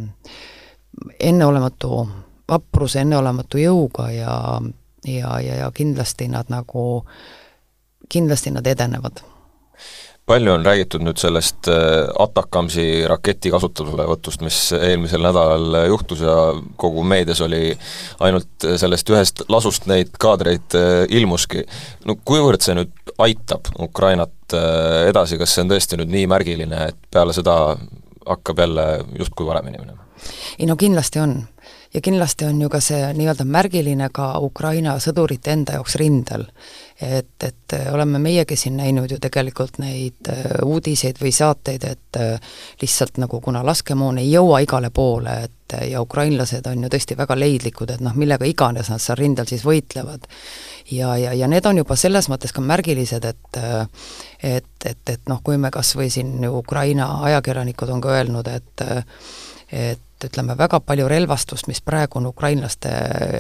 enneolematu 1.20 2.04
vapruse, 2.50 3.00
enneolematu 3.00 3.58
jõuga 3.58 4.10
ja, 4.12 4.36
ja, 5.06 5.34
ja, 5.40 5.58
ja 5.64 5.70
kindlasti 5.74 6.28
nad 6.28 6.50
nagu, 6.50 7.04
kindlasti 8.08 8.50
nad 8.54 8.66
edenevad 8.66 9.22
palju 10.30 10.52
on 10.54 10.64
räägitud 10.66 11.02
nüüd 11.02 11.18
sellest 11.18 11.68
äh, 11.70 12.06
Atakamsi 12.22 12.86
raketi 13.10 13.50
kasutuselevõtust, 13.50 14.44
mis 14.46 14.58
eelmisel 14.76 15.24
nädalal 15.24 15.88
juhtus 15.90 16.22
ja 16.22 16.36
kogu 16.80 17.02
meedias 17.02 17.40
oli 17.42 17.72
ainult 18.22 18.68
sellest 18.80 19.10
ühest 19.10 19.42
lasust 19.50 19.88
neid 19.90 20.12
kaadreid 20.22 20.76
äh, 20.78 21.02
ilmuski. 21.18 21.64
no 22.06 22.18
kuivõrd 22.24 22.62
see 22.62 22.78
nüüd 22.78 23.14
aitab 23.18 23.72
Ukrainat 23.78 24.54
äh, 24.54 25.08
edasi, 25.10 25.38
kas 25.40 25.56
see 25.56 25.66
on 25.66 25.74
tõesti 25.74 25.98
nüüd 25.98 26.14
nii 26.14 26.28
märgiline, 26.30 26.84
et 26.92 27.10
peale 27.10 27.34
seda 27.34 27.56
hakkab 28.26 28.62
jälle 28.62 28.86
justkui 29.18 29.48
paremini 29.50 29.82
minema? 29.82 30.06
ei 30.58 30.68
no 30.70 30.76
kindlasti 30.78 31.22
on 31.22 31.40
ja 31.94 32.00
kindlasti 32.00 32.44
on 32.44 32.60
ju 32.60 32.68
ka 32.68 32.80
see 32.80 33.12
nii-öelda 33.18 33.44
märgiline 33.44 34.10
ka 34.14 34.32
Ukraina 34.38 34.98
sõdurite 35.02 35.52
enda 35.52 35.78
jaoks 35.78 35.98
rindel 36.00 36.46
et, 37.02 37.26
et 37.42 37.72
äh, 37.72 37.94
oleme 37.94 38.18
meiegi 38.18 38.56
siin 38.56 38.76
näinud 38.76 39.10
ju 39.10 39.18
tegelikult 39.20 39.78
neid 39.80 40.28
äh, 40.28 40.42
uudiseid 40.64 41.20
või 41.20 41.32
saateid, 41.32 41.84
et 41.88 42.18
äh, 42.20 42.58
lihtsalt 42.82 43.20
nagu 43.22 43.40
kuna 43.40 43.62
laskemoon 43.66 44.20
ei 44.20 44.30
jõua 44.32 44.60
igale 44.64 44.90
poole, 44.90 45.36
et 45.48 45.76
ja 45.86 46.02
ukrainlased 46.02 46.66
on 46.66 46.84
ju 46.84 46.90
tõesti 46.90 47.16
väga 47.16 47.36
leidlikud, 47.38 47.94
et 47.94 48.02
noh, 48.04 48.16
millega 48.18 48.44
iganes 48.48 48.90
nad 48.90 49.00
seal 49.00 49.20
rindel 49.20 49.46
siis 49.48 49.64
võitlevad. 49.64 50.26
ja, 50.90 51.14
ja, 51.16 51.32
ja 51.32 51.48
need 51.48 51.66
on 51.66 51.78
juba 51.78 51.96
selles 51.96 52.28
mõttes 52.28 52.52
ka 52.52 52.60
märgilised, 52.60 53.24
et 53.24 53.60
et, 54.42 54.66
et, 54.84 55.02
et 55.14 55.28
noh, 55.28 55.40
kui 55.44 55.56
me 55.56 55.70
kas 55.70 55.94
või 55.96 56.10
siin 56.10 56.42
ju 56.42 56.58
Ukraina 56.58 57.06
ajakirjanikud 57.30 57.88
on 57.88 58.00
ka 58.00 58.16
öelnud, 58.18 58.48
et 58.48 58.86
et 59.70 60.09
ütleme, 60.28 60.56
väga 60.58 60.80
palju 60.84 61.08
relvastust, 61.08 61.68
mis 61.70 61.80
praegu 61.84 62.20
on 62.20 62.28
ukrainlaste 62.30 62.92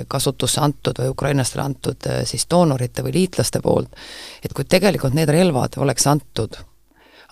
kasutusse 0.08 0.60
antud 0.64 0.98
või 1.02 1.12
ukrainlastele 1.12 1.64
antud 1.64 2.10
eh, 2.10 2.24
siis 2.28 2.46
doonorite 2.50 3.04
või 3.06 3.14
liitlaste 3.20 3.62
poolt, 3.64 3.94
et 4.44 4.54
kui 4.56 4.64
tegelikult 4.64 5.16
need 5.18 5.32
relvad 5.32 5.78
oleks 5.80 6.06
antud 6.10 6.60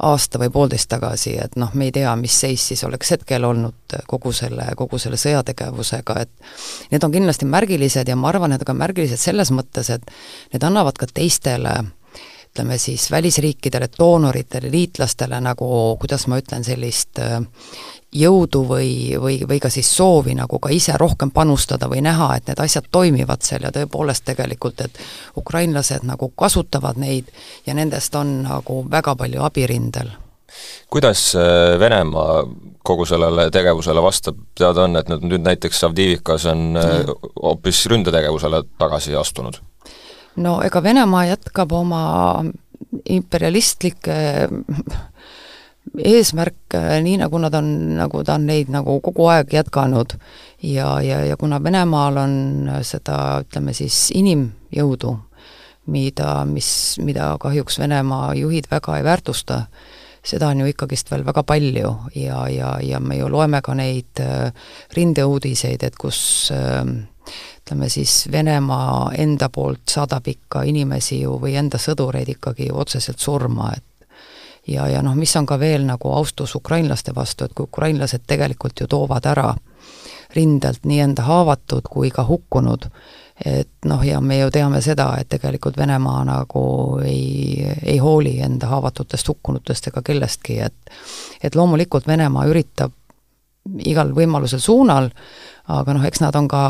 aasta 0.03 0.39
või 0.39 0.51
poolteist 0.55 0.89
tagasi, 0.93 1.35
et 1.43 1.57
noh, 1.59 1.73
me 1.75 1.89
ei 1.89 1.93
tea, 1.95 2.13
mis 2.17 2.35
seis 2.41 2.69
siis 2.71 2.85
oleks 2.87 3.11
hetkel 3.17 3.45
olnud 3.45 3.99
kogu 4.07 4.33
selle, 4.33 4.69
kogu 4.79 4.99
selle 5.03 5.19
sõjategevusega, 5.19 6.21
et 6.23 6.91
need 6.93 7.05
on 7.05 7.15
kindlasti 7.15 7.49
märgilised 7.51 8.09
ja 8.09 8.17
ma 8.17 8.31
arvan, 8.31 8.55
et 8.55 8.65
ka 8.67 8.77
märgilised 8.79 9.19
selles 9.19 9.51
mõttes, 9.51 9.91
et 9.91 10.13
need 10.55 10.67
annavad 10.67 10.99
ka 10.99 11.11
teistele 11.11 11.75
ütleme 12.49 12.79
siis 12.81 13.11
välisriikidele, 13.11 13.91
doonoritele, 13.99 14.71
liitlastele 14.73 15.41
nagu, 15.45 15.69
kuidas 16.01 16.27
ma 16.31 16.39
ütlen, 16.41 16.65
sellist 16.65 17.21
jõudu 18.13 18.63
või, 18.69 19.17
või, 19.21 19.41
või 19.49 19.59
ka 19.61 19.71
siis 19.71 19.89
soovi 19.97 20.35
nagu 20.35 20.59
ka 20.59 20.71
ise 20.73 20.97
rohkem 20.97 21.31
panustada 21.31 21.89
või 21.91 22.01
näha, 22.05 22.31
et 22.37 22.49
need 22.49 22.61
asjad 22.65 22.89
toimivad 22.93 23.45
seal 23.45 23.67
ja 23.67 23.73
tõepoolest 23.75 24.25
tegelikult, 24.25 24.81
et 24.81 25.01
ukrainlased 25.37 26.07
nagu 26.09 26.31
kasutavad 26.37 26.97
neid 26.97 27.29
ja 27.67 27.77
nendest 27.77 28.15
on 28.17 28.43
nagu 28.47 28.81
väga 28.91 29.15
palju 29.17 29.45
abi 29.45 29.67
rindel. 29.67 30.11
kuidas 30.91 31.35
äh, 31.37 31.79
Venemaa 31.81 32.45
kogu 32.83 33.05
sellele 33.05 33.51
tegevusele 33.51 34.03
vastab, 34.03 34.37
teada 34.55 34.85
on, 34.85 34.97
et 34.97 35.09
nad 35.09 35.23
nüüd 35.23 35.45
näiteks 35.45 35.85
Avdiivikas 35.85 36.47
on 36.47 36.77
äh, 36.77 37.13
hoopis 37.43 37.87
ründetegevusele 37.87 38.63
tagasi 38.79 39.15
astunud? 39.15 39.61
no 40.37 40.63
ega 40.65 40.83
Venemaa 40.83 41.27
jätkab 41.27 41.73
oma 41.73 42.45
imperialistlikke 43.05 44.49
eesmärk, 45.97 46.77
nii 47.03 47.17
nagu 47.21 47.39
nad 47.43 47.55
on, 47.55 47.71
nagu 47.99 48.23
ta 48.25 48.37
on 48.39 48.47
neid 48.49 48.71
nagu 48.73 48.99
kogu 49.05 49.29
aeg 49.33 49.53
jätkanud. 49.53 50.17
Ja, 50.63 50.99
ja, 51.03 51.23
ja 51.25 51.37
kuna 51.37 51.63
Venemaal 51.63 52.17
on 52.17 52.35
seda, 52.83 53.41
ütleme 53.45 53.75
siis, 53.77 54.09
inimjõudu, 54.19 55.15
mida, 55.89 56.33
mis, 56.49 56.71
mida 57.03 57.33
kahjuks 57.41 57.79
Venemaa 57.79 58.35
juhid 58.39 58.69
väga 58.71 58.99
ei 58.99 59.05
väärtusta, 59.07 59.63
seda 60.25 60.51
on 60.53 60.65
ju 60.65 60.73
ikkagist 60.73 61.11
veel 61.13 61.25
väga 61.27 61.45
palju. 61.47 61.95
Ja, 62.19 62.47
ja, 62.53 62.77
ja 62.83 63.01
me 63.01 63.19
ju 63.19 63.31
loeme 63.33 63.63
ka 63.65 63.77
neid 63.79 64.21
äh, 64.23 64.51
rindeuudiseid, 64.97 65.85
et 65.87 65.97
kus 65.97 66.21
äh, 66.55 66.83
ütleme 67.63 67.89
siis, 67.93 68.27
Venemaa 68.33 69.13
enda 69.19 69.49
poolt 69.53 69.89
saadab 69.93 70.29
ikka 70.29 70.65
inimesi 70.69 71.23
ju 71.23 71.39
või 71.41 71.57
enda 71.61 71.81
sõdureid 71.81 72.35
ikkagi 72.37 72.71
otseselt 72.73 73.21
surma, 73.21 73.73
et 73.77 73.85
ja, 74.69 74.89
ja 74.89 75.03
noh, 75.03 75.17
mis 75.17 75.37
on 75.37 75.47
ka 75.47 75.59
veel 75.61 75.87
nagu 75.87 76.13
austus 76.13 76.55
ukrainlaste 76.55 77.15
vastu, 77.15 77.45
et 77.45 77.55
kui 77.57 77.69
ukrainlased 77.69 78.27
tegelikult 78.27 78.81
ju 78.81 78.87
toovad 78.87 79.27
ära 79.27 79.55
rindelt 80.37 80.85
nii 80.85 81.01
enda 81.01 81.25
haavatud 81.25 81.89
kui 81.89 82.11
ka 82.13 82.25
hukkunud, 82.29 82.89
et 83.45 83.89
noh, 83.89 84.03
ja 84.05 84.21
me 84.21 84.41
ju 84.41 84.51
teame 84.53 84.81
seda, 84.85 85.13
et 85.21 85.29
tegelikult 85.33 85.79
Venemaa 85.79 86.25
nagu 86.29 86.63
ei, 87.05 87.65
ei 87.83 87.99
hooli 88.03 88.39
enda 88.45 88.69
haavatutest, 88.69 89.29
hukkunutest 89.29 89.89
ega 89.93 90.03
kellestki, 90.05 90.61
et 90.61 90.97
et 91.43 91.55
loomulikult 91.55 92.07
Venemaa 92.07 92.49
üritab 92.51 92.93
igal 93.79 94.13
võimalusel 94.17 94.61
suunal, 94.61 95.11
aga 95.69 95.95
noh, 95.95 96.05
eks 96.05 96.21
nad 96.25 96.37
on 96.37 96.49
ka 96.49 96.63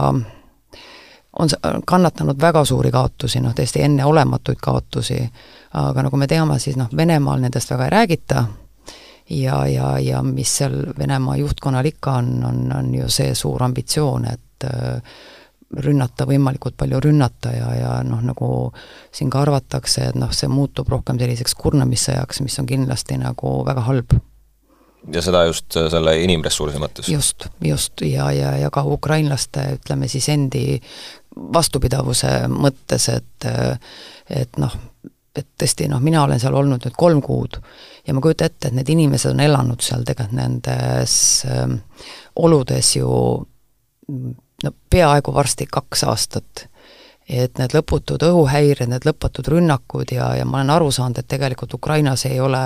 on 1.39 1.49
kannatanud 1.87 2.41
väga 2.41 2.65
suuri 2.65 2.91
kaotusi, 2.91 3.41
noh 3.41 3.55
täiesti 3.55 3.83
enneolematuid 3.83 4.59
kaotusi, 4.63 5.21
aga 5.75 6.03
nagu 6.03 6.17
me 6.17 6.27
teame, 6.27 6.59
siis 6.59 6.77
noh, 6.77 6.89
Venemaal 6.97 7.41
nendest 7.41 7.71
väga 7.71 7.85
ei 7.85 7.91
räägita 7.91 8.45
ja, 9.31 9.67
ja, 9.67 9.99
ja 9.99 10.23
mis 10.23 10.57
seal 10.57 10.87
Venemaa 10.99 11.37
juhtkonnal 11.37 11.85
ikka 11.85 12.13
on, 12.13 12.45
on, 12.45 12.63
on 12.77 12.95
ju 12.95 13.09
see 13.13 13.35
suur 13.35 13.63
ambitsioon, 13.63 14.25
et 14.25 14.65
äh, 14.65 15.19
rünnata 15.85 16.25
võimalikult 16.27 16.79
palju 16.81 17.01
rünnata 17.05 17.53
ja, 17.53 17.69
ja 17.77 17.91
noh, 18.07 18.23
nagu 18.25 18.49
siin 19.13 19.31
ka 19.31 19.43
arvatakse, 19.45 20.09
et 20.09 20.17
noh, 20.17 20.33
see 20.33 20.49
muutub 20.49 20.89
rohkem 20.89 21.21
selliseks 21.21 21.55
kurnamissõjaks, 21.61 22.41
mis 22.45 22.59
on 22.61 22.69
kindlasti 22.69 23.21
nagu 23.21 23.59
väga 23.69 23.85
halb 23.91 24.17
ja 25.13 25.23
seda 25.25 25.45
just 25.49 25.77
äh, 25.77 25.89
selle 25.93 26.17
inimressursi 26.25 26.83
mõttes? 26.83 27.09
just, 27.13 27.49
just, 27.65 28.05
ja, 28.07 28.31
ja, 28.35 28.57
ja 28.65 28.71
ka 28.75 28.85
ukrainlaste, 28.87 29.65
ütleme 29.79 30.09
siis 30.09 30.29
endi 30.33 30.81
vastupidavuse 31.55 32.33
mõttes, 32.51 33.09
et 33.13 33.47
et 34.29 34.59
noh, 34.59 34.75
et 35.39 35.47
tõesti 35.61 35.87
noh, 35.89 36.01
mina 36.03 36.25
olen 36.25 36.41
seal 36.43 36.57
olnud 36.59 36.83
nüüd 36.85 36.97
kolm 36.99 37.21
kuud 37.23 37.61
ja 38.07 38.15
ma 38.15 38.23
kujutan 38.25 38.51
ette, 38.51 38.71
et 38.71 38.79
need 38.79 38.89
inimesed 38.91 39.35
on 39.35 39.45
elanud 39.45 39.85
seal 39.85 40.03
tegelikult 40.09 40.39
nendes 40.39 41.15
äh, 41.47 41.69
oludes 42.37 42.97
ju 42.97 43.13
no 44.65 44.75
peaaegu 44.91 45.35
varsti 45.35 45.69
kaks 45.71 46.05
aastat. 46.09 46.67
et 47.29 47.59
need 47.61 47.75
lõputud 47.77 48.23
õhuhäired, 48.25 48.89
need 48.89 49.05
lõputud 49.05 49.51
rünnakud 49.53 50.15
ja, 50.17 50.31
ja 50.39 50.47
ma 50.49 50.63
olen 50.63 50.71
aru 50.73 50.89
saanud, 50.91 51.19
et 51.21 51.29
tegelikult 51.29 51.75
Ukrainas 51.77 52.25
ei 52.25 52.41
ole 52.41 52.63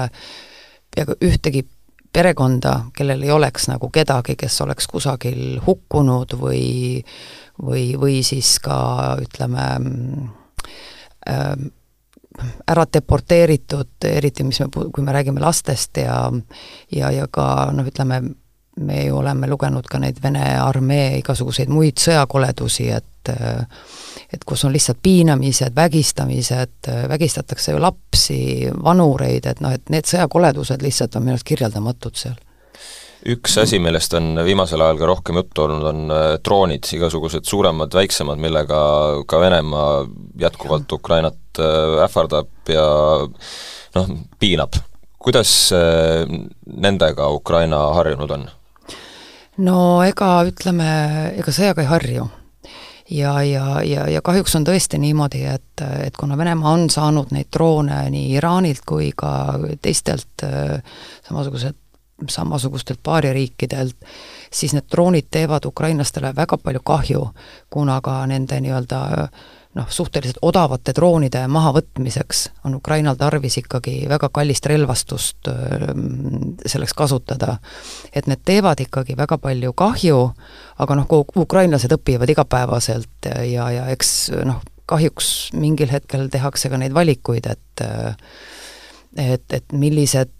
peaaegu 0.94 1.16
ühtegi 1.26 1.64
perekonda, 2.12 2.74
kellel 2.96 3.22
ei 3.24 3.30
oleks 3.32 3.68
nagu 3.70 3.88
kedagi, 3.92 4.36
kes 4.36 4.60
oleks 4.64 4.88
kusagil 4.90 5.60
hukkunud 5.66 6.36
või 6.40 6.64
või, 7.62 7.92
või 8.00 8.22
siis 8.26 8.56
ka 8.62 9.16
ütleme 9.22 9.66
äh, 11.28 11.56
ära 12.70 12.84
deporteeritud, 12.94 14.06
eriti 14.08 14.44
mis 14.44 14.60
me, 14.62 14.68
kui 14.72 15.04
me 15.04 15.12
räägime 15.12 15.40
lastest 15.40 16.00
ja 16.00 16.30
ja, 16.92 17.10
ja 17.12 17.26
ka 17.30 17.70
noh, 17.76 17.86
ütleme, 17.86 18.22
me 18.80 19.04
ju 19.04 19.16
oleme 19.20 19.48
lugenud 19.50 19.86
ka 19.88 19.98
neid 20.00 20.20
Vene 20.22 20.44
armee 20.60 21.18
igasuguseid 21.18 21.68
muid 21.68 22.00
sõjakoledusi, 22.00 22.88
et 22.96 23.08
et 24.32 24.44
kus 24.48 24.64
on 24.64 24.72
lihtsalt 24.72 24.98
piinamised, 25.02 25.74
vägistamised, 25.76 26.88
vägistatakse 27.08 27.74
ju 27.74 27.78
lapsi, 27.78 28.38
vanureid, 28.82 29.46
et 29.46 29.60
noh, 29.62 29.70
et 29.76 29.92
need 29.94 30.08
sõjakoledused 30.08 30.82
lihtsalt 30.82 31.14
on 31.16 31.22
minu 31.28 31.36
arust 31.36 31.46
kirjeldamatud 31.46 32.18
seal 32.18 32.34
üks 33.28 33.56
asi, 33.62 33.78
millest 33.82 34.14
on 34.18 34.34
viimasel 34.44 34.82
ajal 34.82 34.98
ka 35.00 35.08
rohkem 35.10 35.38
juttu 35.38 35.64
olnud, 35.66 35.84
on 35.86 36.14
äh, 36.14 36.22
droonid, 36.44 36.86
igasugused 36.96 37.46
suuremad, 37.48 37.94
väiksemad, 37.94 38.40
millega 38.42 38.78
ka 39.28 39.40
Venemaa 39.42 39.92
jätkuvalt 40.42 40.92
Ukrainat 40.92 41.60
äh, 41.62 42.02
ähvardab 42.06 42.72
ja 42.72 42.86
noh, 43.96 44.16
piinab. 44.42 44.80
kuidas 45.22 45.70
äh, 45.76 46.26
nendega 46.66 47.30
Ukraina 47.30 47.86
harjunud 47.98 48.30
on? 48.38 48.48
No 49.58 50.02
ega 50.06 50.30
ütleme, 50.48 50.92
ega 51.38 51.52
sõjaga 51.52 51.84
ei 51.84 51.90
harju. 51.90 52.28
Ja, 53.12 53.34
ja, 53.44 53.82
ja, 53.84 54.06
ja 54.08 54.22
kahjuks 54.24 54.54
on 54.56 54.64
tõesti 54.64 54.96
niimoodi, 55.02 55.42
et, 55.44 55.82
et 56.06 56.16
kuna 56.16 56.38
Venemaa 56.38 56.70
on 56.72 56.86
saanud 56.90 57.34
neid 57.34 57.50
droone 57.52 57.98
nii 58.14 58.30
Iraanilt 58.38 58.86
kui 58.88 59.10
ka 59.16 59.58
teistelt 59.82 60.44
äh, 60.46 60.78
samasugused 61.28 61.76
samasugustelt 62.30 63.00
baaririikidelt, 63.02 63.96
siis 64.52 64.72
need 64.76 64.86
droonid 64.92 65.26
teevad 65.30 65.64
ukrainlastele 65.66 66.30
väga 66.36 66.58
palju 66.58 66.80
kahju, 66.84 67.24
kuna 67.70 68.00
ka 68.00 68.20
nende 68.30 68.60
nii-öelda 68.62 69.00
noh, 69.74 69.86
suhteliselt 69.88 70.40
odavate 70.44 70.92
droonide 70.96 71.46
mahavõtmiseks 71.48 72.42
on 72.68 72.76
Ukrainal 72.76 73.16
tarvis 73.20 73.56
ikkagi 73.62 74.02
väga 74.10 74.28
kallist 74.34 74.66
relvastust 74.68 75.48
selleks 76.66 76.94
kasutada. 76.96 77.56
et 78.12 78.26
need 78.26 78.42
teevad 78.44 78.80
ikkagi 78.80 79.16
väga 79.16 79.38
palju 79.38 79.72
kahju, 79.72 80.20
aga 80.78 80.98
noh, 80.98 81.06
ukrainlased 81.36 81.92
õpivad 81.92 82.30
igapäevaselt 82.30 83.30
ja, 83.48 83.70
ja 83.70 83.88
eks 83.94 84.30
noh, 84.44 84.60
kahjuks 84.86 85.52
mingil 85.56 85.90
hetkel 85.92 86.28
tehakse 86.28 86.68
ka 86.68 86.80
neid 86.80 86.92
valikuid, 86.92 87.46
et 87.46 87.86
et, 89.16 89.44
et 89.52 89.72
millised 89.72 90.32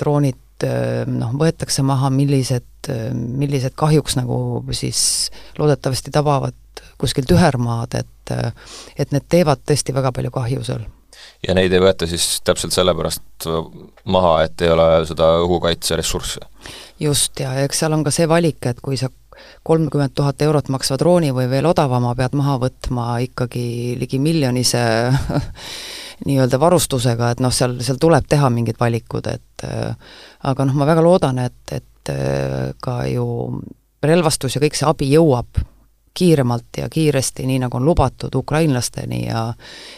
droonid 0.00 0.64
noh, 1.12 1.32
võetakse 1.36 1.82
maha, 1.84 2.08
millised, 2.12 2.88
millised 3.12 3.74
kahjuks 3.76 4.16
nagu 4.16 4.38
siis 4.72 5.00
loodetavasti 5.58 6.12
tabavad 6.14 6.56
kuskilt 6.98 7.32
ühermaad, 7.32 7.94
et 7.94 8.12
et 8.96 9.12
need 9.14 9.26
teevad 9.30 9.62
tõesti 9.62 9.94
väga 9.94 10.12
palju 10.12 10.32
kahju 10.34 10.64
seal. 10.66 10.86
ja 11.46 11.54
neid 11.54 11.72
ei 11.72 11.82
võeta 11.82 12.08
siis 12.10 12.40
täpselt 12.44 12.74
sellepärast 12.74 13.46
maha, 14.04 14.40
et 14.44 14.62
ei 14.62 14.72
ole 14.72 14.88
seda 15.06 15.36
õhukaitseressurssi? 15.44 16.42
just, 17.00 17.38
ja 17.40 17.54
eks 17.62 17.84
seal 17.84 17.94
on 17.94 18.04
ka 18.04 18.14
see 18.14 18.28
valik, 18.28 18.66
et 18.66 18.80
kui 18.82 18.98
sa 18.98 19.10
kolmkümmend 19.66 20.14
tuhat 20.16 20.42
eurot 20.42 20.70
maksva 20.72 20.96
drooni 21.00 21.32
või 21.36 21.48
veel 21.50 21.68
odavama 21.68 22.14
pead 22.16 22.34
maha 22.38 22.56
võtma 22.62 23.06
ikkagi 23.26 23.96
ligi 24.00 24.18
miljonise 24.22 24.82
nii-öelda 26.26 26.60
varustusega, 26.60 27.34
et 27.34 27.42
noh, 27.44 27.52
seal, 27.52 27.76
seal 27.84 28.00
tuleb 28.00 28.24
teha 28.28 28.48
mingid 28.50 28.80
valikud, 28.80 29.28
et 29.28 29.66
aga 29.66 30.68
noh, 30.68 30.78
ma 30.80 30.88
väga 30.88 31.04
loodan, 31.04 31.42
et, 31.44 31.76
et 31.76 32.12
ka 32.80 33.00
ju 33.10 33.26
relvastus 34.06 34.56
ja 34.56 34.62
kõik 34.62 34.78
see 34.78 34.88
abi 34.88 35.10
jõuab 35.12 35.60
kiiremalt 36.16 36.80
ja 36.80 36.88
kiiresti, 36.92 37.46
nii 37.46 37.60
nagu 37.66 37.76
on 37.76 37.84
lubatud, 37.84 38.34
ukrainlasteni 38.34 39.26
ja 39.26 39.52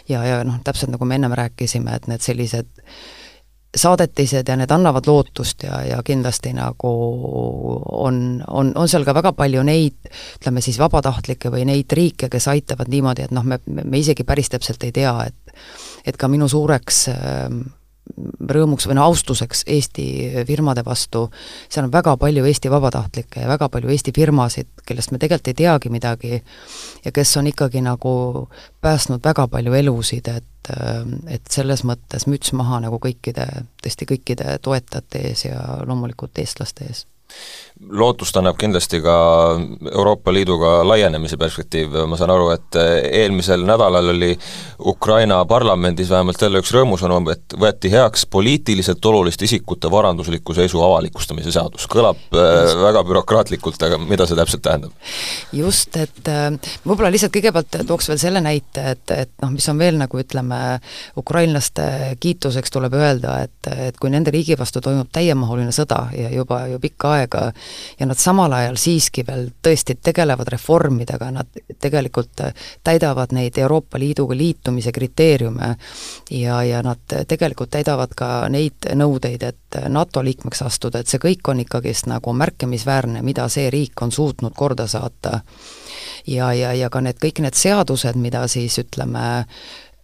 ja, 0.08 0.24
ja 0.24 0.42
noh, 0.44 0.58
täpselt 0.64 0.92
nagu 0.94 1.04
me 1.04 1.18
ennem 1.18 1.32
rääkisime, 1.38 1.94
et 1.94 2.10
need 2.10 2.24
sellised 2.24 2.68
saadetised 3.76 4.48
ja 4.48 4.56
need 4.56 4.70
annavad 4.72 5.06
lootust 5.06 5.62
ja, 5.62 5.82
ja 5.84 5.98
kindlasti 6.04 6.52
nagu 6.56 6.92
on, 7.92 8.42
on, 8.48 8.72
on 8.74 8.88
seal 8.88 9.04
ka 9.04 9.14
väga 9.14 9.32
palju 9.36 9.62
neid, 9.66 9.98
ütleme 10.40 10.62
siis 10.64 10.78
vabatahtlikke 10.80 11.52
või 11.52 11.66
neid 11.68 11.92
riike, 11.92 12.30
kes 12.32 12.48
aitavad 12.48 12.88
niimoodi, 12.88 13.28
et 13.28 13.34
noh, 13.36 13.44
me, 13.44 13.60
me 13.66 14.00
isegi 14.00 14.24
päris 14.24 14.48
täpselt 14.54 14.88
ei 14.88 14.94
tea, 14.96 15.14
et 15.28 15.44
et 16.08 16.16
ka 16.16 16.28
minu 16.30 16.46
suureks 16.48 17.08
äh, 17.12 17.46
rõõmuks 18.48 18.88
või 18.88 18.96
no 18.98 19.06
austuseks 19.08 19.64
Eesti 19.66 20.04
firmade 20.48 20.84
vastu, 20.86 21.26
seal 21.68 21.86
on 21.88 21.92
väga 21.92 22.16
palju 22.20 22.44
Eesti 22.48 22.70
vabatahtlikke 22.72 23.44
ja 23.44 23.50
väga 23.50 23.68
palju 23.72 23.92
Eesti 23.92 24.14
firmasid, 24.16 24.70
kellest 24.86 25.12
me 25.12 25.20
tegelikult 25.22 25.52
ei 25.52 25.58
teagi 25.62 25.92
midagi 25.92 26.32
ja 27.04 27.12
kes 27.14 27.36
on 27.40 27.50
ikkagi 27.50 27.82
nagu 27.84 28.12
päästnud 28.80 29.24
väga 29.24 29.48
palju 29.48 29.76
elusid, 29.82 30.28
et 30.28 30.44
et 31.32 31.46
selles 31.48 31.80
mõttes 31.88 32.26
müts 32.28 32.52
maha 32.52 32.82
nagu 32.84 32.98
kõikide, 33.00 33.46
tõesti 33.80 34.04
kõikide 34.10 34.58
toetajate 34.60 35.22
ees 35.30 35.46
ja 35.46 35.62
loomulikult 35.88 36.36
eestlaste 36.42 36.84
ees 36.84 37.06
lootust 37.78 38.36
annab 38.36 38.56
kindlasti 38.58 38.98
ka 39.02 39.14
Euroopa 39.92 40.32
Liiduga 40.34 40.80
laienemise 40.86 41.38
perspektiiv, 41.38 41.94
ma 42.10 42.16
saan 42.18 42.32
aru, 42.34 42.50
et 42.56 42.78
eelmisel 43.20 43.62
nädalal 43.66 44.10
oli 44.14 44.32
Ukraina 44.90 45.38
parlamendis 45.48 46.10
vähemalt 46.10 46.42
jälle 46.42 46.62
üks 46.62 46.72
rõõmusõnum, 46.74 47.30
et 47.32 47.54
võeti 47.58 47.92
heaks 47.92 48.26
poliitiliselt 48.30 49.04
oluliste 49.10 49.46
isikute 49.46 49.90
varandusliku 49.90 50.56
seisu 50.56 50.82
avalikustamise 50.82 51.52
seadus. 51.54 51.86
kõlab 51.90 52.18
äh, 52.34 52.48
just. 52.64 52.80
väga 52.82 53.04
bürokraatlikult, 53.06 53.86
aga 53.86 54.00
mida 54.02 54.26
see 54.26 54.38
täpselt 54.38 54.64
tähendab? 54.66 55.14
just, 55.54 55.96
et 55.96 56.32
äh, 56.32 56.50
võib-olla 56.82 57.12
lihtsalt 57.14 57.34
kõigepealt 57.36 57.80
tooks 57.86 58.10
veel 58.10 58.22
selle 58.22 58.42
näite, 58.42 58.88
et, 58.96 59.14
et 59.14 59.32
noh, 59.44 59.54
mis 59.54 59.68
on 59.70 59.78
veel 59.78 60.00
nagu 60.02 60.18
ütleme, 60.18 60.60
ukrainlaste 61.20 62.16
kiituseks 62.20 62.74
tuleb 62.74 62.98
öelda, 62.98 63.38
et, 63.46 63.72
et 63.88 64.02
kui 64.02 64.10
nende 64.10 64.34
riigi 64.34 64.58
vastu 64.58 64.82
toimub 64.82 65.14
täiemahuline 65.14 65.70
sõda 65.74 66.08
ja 66.16 66.34
juba 66.34 66.64
ju 66.72 66.82
pikka 66.82 67.14
aega 67.14 67.17
ja 67.98 68.06
nad 68.06 68.18
samal 68.18 68.52
ajal 68.52 68.76
siiski 68.80 69.24
veel 69.26 69.48
tõesti 69.62 69.98
tegelevad 70.02 70.48
reformidega, 70.52 71.30
nad 71.34 71.60
tegelikult 71.80 72.42
täidavad 72.84 73.32
neid 73.36 73.58
Euroopa 73.58 73.98
Liiduga 73.98 74.36
liitumise 74.36 74.92
kriteeriume 74.92 75.74
ja, 76.30 76.62
ja 76.62 76.82
nad 76.82 77.16
tegelikult 77.28 77.70
täidavad 77.74 78.14
ka 78.16 78.30
neid 78.52 78.90
nõudeid, 78.94 79.42
et 79.42 79.80
NATO 79.88 80.22
liikmeks 80.24 80.62
astuda, 80.62 81.02
et 81.02 81.10
see 81.10 81.20
kõik 81.22 81.50
on 81.50 81.60
ikkagist 81.64 82.08
nagu 82.10 82.32
märkimisväärne, 82.32 83.22
mida 83.22 83.48
see 83.52 83.70
riik 83.70 84.02
on 84.02 84.12
suutnud 84.12 84.54
korda 84.56 84.86
saata. 84.86 85.40
ja, 86.26 86.52
ja, 86.52 86.72
ja 86.72 86.90
ka 86.90 87.00
need, 87.00 87.18
kõik 87.22 87.42
need 87.42 87.54
seadused, 87.54 88.16
mida 88.16 88.46
siis 88.48 88.78
ütleme, 88.78 89.46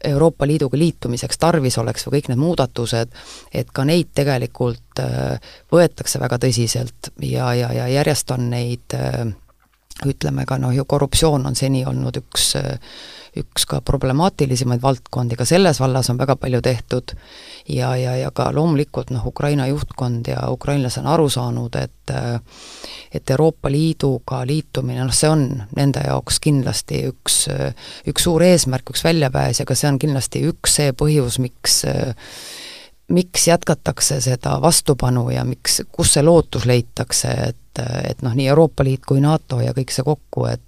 Euroopa 0.05 0.47
Liiduga 0.47 0.79
liitumiseks 0.79 1.39
tarvis 1.41 1.79
oleks 1.79 2.07
või 2.07 2.19
kõik 2.19 2.33
need 2.33 2.43
muudatused, 2.43 3.15
et 3.53 3.71
ka 3.73 3.85
neid 3.89 4.13
tegelikult 4.15 5.03
äh, 5.03 5.39
võetakse 5.73 6.21
väga 6.23 6.39
tõsiselt 6.47 7.13
ja, 7.23 7.53
ja, 7.55 7.73
ja 7.73 7.89
järjest 7.99 8.31
on 8.37 8.51
neid 8.53 8.97
äh, 8.99 9.25
ütleme 10.03 10.43
ka 10.47 10.59
noh, 10.59 10.73
ju 10.75 10.85
korruptsioon 10.85 11.47
on 11.47 11.55
seni 11.55 11.85
olnud 11.87 12.17
üks 12.19 12.55
üks 13.39 13.67
ka 13.67 13.81
problemaatilisemaid 13.83 14.83
valdkondi, 14.83 15.37
ka 15.39 15.47
selles 15.49 15.81
vallas 15.83 16.11
on 16.11 16.19
väga 16.21 16.37
palju 16.39 16.61
tehtud. 16.63 17.15
Ja, 17.69 17.95
ja, 17.97 18.17
ja 18.19 18.31
ka 18.35 18.51
loomulikult 18.55 19.11
noh, 19.15 19.25
Ukraina 19.27 19.67
juhtkond 19.67 20.29
ja 20.29 20.45
ukrainlased 20.53 21.03
on 21.03 21.11
aru 21.15 21.29
saanud, 21.33 21.79
et 21.81 22.13
et 23.15 23.31
Euroopa 23.31 23.71
Liiduga 23.73 24.43
liitumine, 24.47 25.05
noh 25.07 25.15
see 25.15 25.31
on 25.31 25.47
nende 25.77 26.03
jaoks 26.05 26.41
kindlasti 26.45 27.05
üks, 27.09 27.45
üks 28.11 28.27
suur 28.27 28.43
eesmärk, 28.45 28.93
üks 28.93 29.05
väljapääs 29.07 29.63
ja 29.63 29.67
ka 29.67 29.77
see 29.79 29.89
on 29.89 29.99
kindlasti 30.03 30.45
üks 30.51 30.79
see 30.81 30.93
põhjus, 30.93 31.41
miks 31.43 31.83
miks 33.15 33.49
jätkatakse 33.49 34.21
seda 34.25 34.57
vastupanu 34.63 35.29
ja 35.31 35.45
miks, 35.45 35.83
kus 35.93 36.15
see 36.17 36.25
lootus 36.25 36.65
leitakse, 36.69 37.33
et 37.51 37.64
et 37.83 38.23
noh, 38.23 38.35
nii 38.35 38.49
Euroopa 38.53 38.85
Liit 38.85 39.05
kui 39.07 39.21
NATO 39.23 39.61
ja 39.63 39.75
kõik 39.77 39.93
see 39.95 40.05
kokku, 40.07 40.47
et 40.51 40.63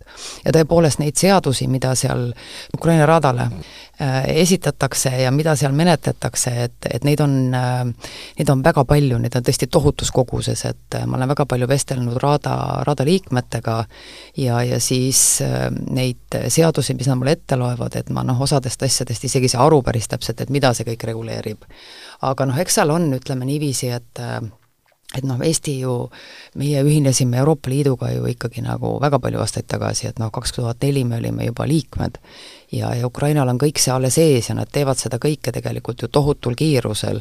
ja 0.44 0.52
tõepoolest 0.54 1.00
neid 1.02 1.18
seadusi, 1.18 1.66
mida 1.70 1.94
seal 1.98 2.28
Ukraina 2.74 3.06
radale 3.08 3.48
äh, 3.48 4.24
esitatakse 4.42 5.12
ja 5.22 5.30
mida 5.34 5.56
seal 5.56 5.74
menetletakse, 5.76 6.52
et, 6.66 6.88
et 6.90 7.06
neid 7.06 7.22
on 7.24 7.36
äh,, 7.54 8.10
neid 8.38 8.52
on 8.52 8.64
väga 8.64 8.84
palju, 8.88 9.20
neid 9.22 9.38
on 9.38 9.46
tõesti 9.46 9.68
tohutus 9.70 10.12
koguses, 10.14 10.64
et 10.68 10.98
äh, 10.98 11.06
ma 11.06 11.18
olen 11.20 11.32
väga 11.34 11.46
palju 11.46 11.68
vestelnud 11.70 12.20
Rada, 12.22 12.56
Rada 12.86 13.06
liikmetega 13.06 13.78
ja, 14.42 14.60
ja 14.66 14.80
siis 14.80 15.42
neid 15.90 16.38
seadusi, 16.48 16.94
mis 16.94 17.08
nad 17.10 17.20
mulle 17.20 17.36
ette 17.36 17.58
loevad, 17.58 17.96
et 17.98 18.12
ma 18.14 18.24
noh, 18.26 18.40
osadest 18.42 18.82
asjadest 18.82 19.24
isegi 19.28 19.50
ei 19.50 19.56
saa 19.56 19.66
aru 19.66 19.82
päris 19.86 20.08
täpselt, 20.10 20.40
et 20.42 20.52
mida 20.52 20.72
see 20.74 20.86
kõik 20.88 21.08
reguleerib. 21.10 21.66
Aga 22.26 22.46
noh, 22.48 22.58
eks 22.58 22.80
seal 22.80 22.92
on, 22.94 23.10
ütleme 23.16 23.48
niiviisi, 23.48 23.90
et 23.92 24.24
et 25.14 25.24
noh, 25.24 25.38
Eesti 25.40 25.78
ju, 25.80 25.92
meie 26.58 26.82
ühinesime 26.82 27.38
Euroopa 27.38 27.70
Liiduga 27.70 28.10
ju 28.10 28.26
ikkagi 28.26 28.64
nagu 28.64 28.96
väga 29.00 29.20
palju 29.22 29.40
aastaid 29.40 29.68
tagasi, 29.70 30.08
et 30.10 30.18
noh, 30.18 30.32
kaks 30.34 30.56
tuhat 30.56 30.82
neli 30.82 31.04
me 31.04 31.20
olime 31.20 31.46
juba 31.46 31.66
liikmed 31.68 32.18
ja, 32.72 32.90
ja 32.94 33.06
Ukrainal 33.06 33.48
on 33.48 33.60
kõik 33.60 33.78
see 33.80 33.92
alles 33.94 34.18
ees 34.18 34.50
ja 34.50 34.56
nad 34.58 34.70
teevad 34.72 34.98
seda 34.98 35.20
kõike 35.22 35.52
tegelikult 35.54 36.02
ju 36.02 36.08
tohutul 36.12 36.56
kiirusel. 36.58 37.20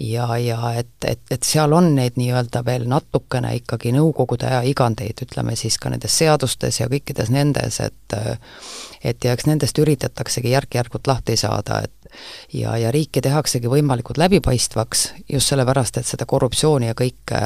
ja, 0.00 0.26
ja 0.38 0.72
et, 0.80 0.92
et, 1.06 1.22
et 1.30 1.42
seal 1.46 1.72
on 1.72 1.94
neid 1.94 2.18
nii-öelda 2.18 2.64
veel 2.66 2.88
natukene 2.88 3.54
ikkagi 3.60 3.92
nõukogude 3.94 4.48
aja 4.48 4.62
igandeid, 4.66 5.22
ütleme 5.22 5.56
siis 5.56 5.78
ka 5.78 5.90
nendes 5.90 6.16
seadustes 6.18 6.80
ja 6.80 6.88
kõikides 6.88 7.30
nendes, 7.30 7.80
et 7.80 8.18
et 9.04 9.24
ja 9.24 9.32
eks 9.32 9.46
nendest 9.46 9.78
üritataksegi 9.78 10.50
järk-järgult 10.50 11.06
lahti 11.06 11.36
saada, 11.36 11.82
et 11.84 11.99
ja, 12.52 12.76
ja 12.76 12.90
riiki 12.94 13.20
tehaksegi 13.20 13.70
võimalikult 13.70 14.18
läbipaistvaks 14.20 15.04
just 15.32 15.52
sellepärast, 15.52 16.00
et 16.00 16.06
seda 16.06 16.26
korruptsiooni 16.26 16.90
ja 16.90 16.96
kõike, 16.98 17.42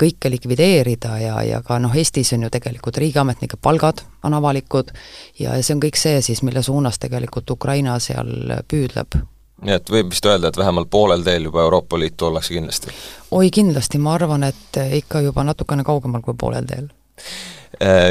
kõike 0.00 0.32
likvideerida 0.32 1.16
ja, 1.22 1.40
ja 1.46 1.62
ka 1.66 1.78
noh, 1.82 1.94
Eestis 1.96 2.32
on 2.36 2.46
ju 2.46 2.52
tegelikult 2.54 3.00
riigiametnike 3.02 3.60
palgad 3.62 4.04
on 4.24 4.36
avalikud 4.38 4.92
ja 5.38 5.56
see 5.62 5.76
on 5.76 5.82
kõik 5.82 5.98
see 6.00 6.22
siis, 6.22 6.42
mille 6.46 6.62
suunas 6.62 6.98
tegelikult 7.02 7.50
Ukraina 7.50 7.98
seal 8.02 8.62
püüdleb. 8.68 9.20
Nii 9.58 9.74
et 9.74 9.90
võib 9.90 10.12
vist 10.12 10.26
öelda, 10.26 10.52
et 10.52 10.58
vähemalt 10.58 10.90
poolel 10.90 11.24
teel 11.26 11.48
juba 11.48 11.64
Euroopa 11.64 11.98
Liitu 11.98 12.28
ollakse 12.28 12.54
kindlasti? 12.54 12.94
oi 13.34 13.50
kindlasti, 13.50 13.98
ma 13.98 14.14
arvan, 14.14 14.46
et 14.46 14.78
ikka 15.02 15.24
juba 15.26 15.42
natukene 15.44 15.84
kaugemal 15.84 16.22
kui 16.22 16.38
poolel 16.38 16.66
teel 16.68 16.92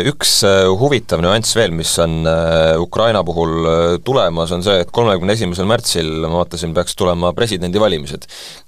üks 0.08 0.38
äh, 0.48 0.66
huvitav 0.80 1.22
nüanss 1.24 1.56
veel, 1.58 1.74
mis 1.76 1.92
on 2.04 2.22
äh, 2.30 2.78
Ukraina 2.80 3.24
puhul 3.26 4.00
tulemas, 4.06 4.54
on 4.56 4.64
see, 4.64 4.80
et 4.84 4.92
kolmekümne 4.94 5.34
esimesel 5.34 5.68
märtsil, 5.70 6.12
ma 6.28 6.44
vaatasin, 6.44 6.76
peaks 6.78 6.96
tulema 6.96 7.34
presidendivalimised. 7.38 8.28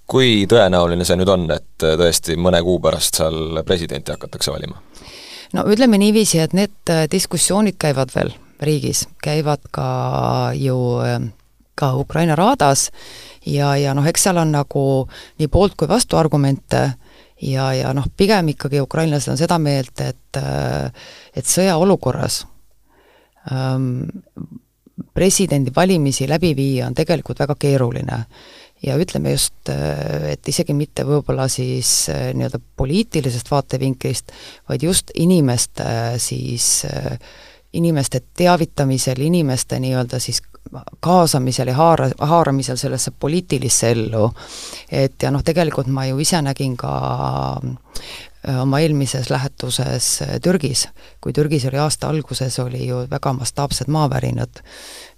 kui 0.09 0.47
tõenäoline 0.49 1.05
see 1.05 1.19
nüüd 1.19 1.29
on, 1.29 1.45
et 1.53 1.83
tõesti 1.85 2.33
mõne 2.41 2.63
kuu 2.65 2.79
pärast 2.81 3.19
seal 3.21 3.61
presidenti 3.65 4.11
hakatakse 4.15 4.51
valima? 4.51 4.81
no 5.53 5.65
ütleme 5.69 6.01
niiviisi, 6.01 6.41
et 6.41 6.53
need 6.57 6.93
diskussioonid 7.11 7.77
käivad 7.77 8.13
veel 8.15 8.33
riigis, 8.59 9.05
käivad 9.23 9.61
ka 9.71 10.51
ju 10.57 10.77
ka 11.79 11.93
Ukraina 11.97 12.35
raadas. 12.35 12.89
Ja, 13.47 13.71
ja 13.79 13.95
noh, 13.95 14.07
eks 14.07 14.27
seal 14.27 14.41
on 14.41 14.51
nagu 14.51 14.83
nii 15.39 15.47
poolt- 15.47 15.77
kui 15.79 15.87
vastuargumente 15.87 16.83
ja, 17.41 17.71
ja 17.73 17.93
noh, 17.95 18.07
pigem 18.17 18.51
ikkagi 18.53 18.81
ukrainlased 18.83 19.31
on 19.31 19.39
seda 19.39 19.59
meelt, 19.61 19.95
et 20.03 20.39
et 21.35 21.47
sõjaolukorras 21.47 22.43
ähm, 23.51 24.03
presidendivalimisi 25.13 26.27
läbi 26.29 26.53
viia 26.55 26.87
on 26.87 26.97
tegelikult 26.97 27.39
väga 27.39 27.55
keeruline. 27.59 28.23
Ja 28.83 28.95
ütleme 28.95 29.33
just, 29.33 29.67
et 29.67 30.47
isegi 30.47 30.71
mitte 30.71 31.03
võib-olla 31.03 31.49
siis 31.51 32.07
äh, 32.13 32.29
nii-öelda 32.31 32.61
poliitilisest 32.79 33.51
vaatevinklist, 33.51 34.31
vaid 34.71 34.85
just 34.87 35.11
inimeste 35.19 35.83
siis, 36.23 36.85
äh, 36.87 37.17
inimeste 37.75 38.21
teavitamisel, 38.39 39.19
inimeste 39.19 39.81
nii-öelda 39.83 40.21
siis 40.23 40.39
kaasamisel 40.99 41.67
ja 41.67 41.75
haara, 41.75 42.09
haaramisel 42.19 42.77
sellesse 42.77 43.11
poliitilisse 43.11 43.91
ellu. 43.91 44.31
et 44.91 45.23
ja 45.23 45.31
noh, 45.31 45.43
tegelikult 45.43 45.87
ma 45.87 46.05
ju 46.05 46.19
ise 46.19 46.41
nägin 46.41 46.77
ka 46.77 46.91
äh, 48.47 48.61
oma 48.61 48.79
eelmises 48.79 49.29
lähetuses 49.29 50.07
Türgis, 50.43 50.87
kui 51.21 51.33
Türgis 51.33 51.65
oli 51.65 51.77
aasta 51.77 52.09
alguses, 52.09 52.59
oli 52.59 52.87
ju 52.87 53.03
väga 53.11 53.33
mastaapsed 53.33 53.89
maavärinad, 53.91 54.61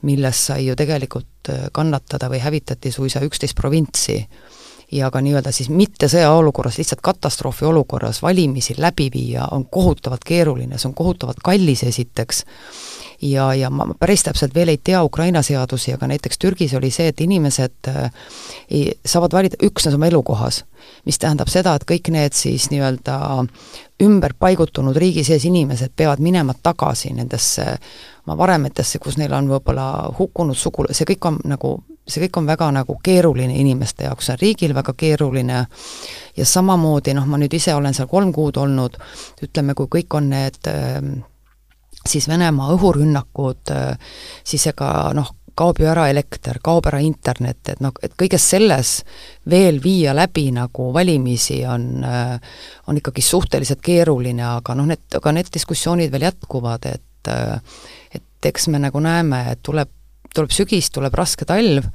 milles 0.02 0.48
sai 0.48 0.66
ju 0.66 0.76
tegelikult 0.76 1.50
äh, 1.50 1.68
kannatada 1.72 2.30
või 2.30 2.42
hävitati 2.42 2.92
suisa 2.92 3.22
üksteist 3.26 3.56
provintsi. 3.56 4.26
Ja 4.92 5.08
ka 5.08 5.22
nii-öelda 5.24 5.54
siis 5.56 5.70
mitte 5.72 6.10
sõjaolukorras, 6.12 6.76
lihtsalt 6.76 7.00
katastroofi 7.02 7.64
olukorras 7.66 8.18
valimisi 8.22 8.74
läbi 8.78 9.08
viia 9.14 9.46
on 9.56 9.64
kohutavalt 9.72 10.26
keeruline, 10.28 10.78
see 10.78 10.90
on 10.90 10.96
kohutavalt 10.98 11.40
kallis 11.44 11.86
esiteks, 11.88 12.44
ja, 13.22 13.54
ja 13.54 13.70
ma 13.70 13.86
päris 14.00 14.24
täpselt 14.24 14.56
veel 14.56 14.74
ei 14.74 14.80
tea 14.84 15.04
Ukraina 15.04 15.42
seadusi, 15.46 15.94
aga 15.94 16.08
näiteks 16.12 16.40
Türgis 16.42 16.74
oli 16.78 16.92
see, 16.92 17.12
et 17.12 17.22
inimesed 17.22 17.90
äh, 17.92 18.10
saavad 19.06 19.34
valida 19.34 19.60
üksnes 19.64 19.96
oma 19.96 20.10
elukohas, 20.10 20.64
mis 21.06 21.20
tähendab 21.22 21.52
seda, 21.52 21.76
et 21.76 21.86
kõik 21.90 22.12
need 22.14 22.38
siis 22.38 22.70
nii-öelda 22.74 23.18
ümber 24.02 24.34
paigutunud 24.40 24.98
riigi 24.98 25.24
sees 25.24 25.46
inimesed 25.46 25.94
peavad 25.96 26.22
minema 26.24 26.56
tagasi 26.64 27.14
nendesse 27.14 27.68
oma 28.26 28.38
varemetesse, 28.38 29.00
kus 29.00 29.18
neil 29.18 29.34
on 29.34 29.50
võib-olla 29.50 30.12
hukkunud 30.18 30.58
sugula-, 30.58 30.94
see 30.94 31.08
kõik 31.14 31.28
on 31.30 31.40
nagu, 31.50 31.76
see 32.08 32.26
kõik 32.26 32.42
on 32.42 32.50
väga 32.50 32.70
nagu 32.74 32.98
keeruline 33.04 33.58
inimeste 33.62 34.08
jaoks, 34.10 34.30
see 34.30 34.38
on 34.38 34.42
riigil 34.42 34.76
väga 34.78 34.94
keeruline. 34.98 35.66
Ja 36.38 36.46
samamoodi 36.48 37.14
noh, 37.18 37.26
ma 37.28 37.38
nüüd 37.42 37.54
ise 37.54 37.76
olen 37.76 37.94
seal 37.98 38.10
kolm 38.10 38.32
kuud 38.34 38.58
olnud, 38.58 38.98
ütleme, 39.44 39.76
kui 39.78 39.90
kõik 40.00 40.18
on 40.18 40.30
need 40.34 40.62
äh, 40.70 41.02
siis 42.08 42.28
Venemaa 42.30 42.72
õhurünnakud, 42.76 43.72
äh, 43.72 44.18
siis 44.44 44.68
ega 44.72 45.12
noh, 45.18 45.36
kaob 45.56 45.82
ju 45.82 45.88
ära 45.92 46.08
elekter, 46.10 46.62
kaob 46.64 46.88
ära 46.90 47.02
internet, 47.04 47.74
et 47.74 47.82
noh, 47.84 47.94
et 48.02 48.14
kõiges 48.18 48.46
selles 48.54 48.94
veel 49.52 49.82
viia 49.84 50.16
läbi 50.16 50.48
nagu 50.56 50.90
valimisi 50.96 51.62
on, 51.68 52.04
äh, 52.08 52.38
on 52.88 52.98
ikkagi 52.98 53.24
suhteliselt 53.26 53.84
keeruline, 53.84 54.44
aga 54.58 54.76
noh, 54.80 54.90
need, 54.90 55.06
aga 55.20 55.36
need 55.36 55.52
diskussioonid 55.54 56.12
veel 56.14 56.30
jätkuvad, 56.30 56.88
et 56.90 57.32
äh, 57.32 57.58
et 58.16 58.50
eks 58.50 58.72
me 58.74 58.80
nagu 58.82 59.00
näeme, 59.00 59.44
et 59.52 59.60
tuleb, 59.62 59.90
tuleb 60.34 60.54
sügis, 60.56 60.90
tuleb 60.90 61.14
raske 61.14 61.46
talv, 61.46 61.86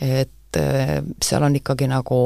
et 0.00 0.56
seal 1.20 1.44
on 1.44 1.58
ikkagi 1.58 1.84
nagu 1.90 2.16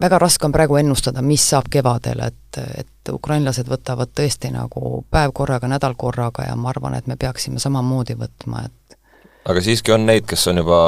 väga 0.00 0.18
raske 0.18 0.46
on 0.46 0.52
praegu 0.52 0.76
ennustada, 0.76 1.22
mis 1.22 1.44
saab 1.50 1.70
kevadel, 1.72 2.20
et, 2.26 2.58
et 2.78 3.12
ukrainlased 3.12 3.68
võtavad 3.70 4.12
tõesti 4.16 4.50
nagu 4.52 5.04
päev 5.10 5.32
korraga, 5.36 5.68
nädal 5.68 5.94
korraga 5.96 6.48
ja 6.48 6.56
ma 6.56 6.70
arvan, 6.72 6.94
et 6.98 7.06
me 7.06 7.16
peaksime 7.16 7.62
samamoodi 7.62 8.18
võtma, 8.18 8.66
et 8.66 8.98
aga 9.46 9.62
siiski 9.62 9.94
on 9.94 10.06
neid, 10.06 10.26
kes 10.28 10.46
on 10.50 10.60
juba 10.62 10.80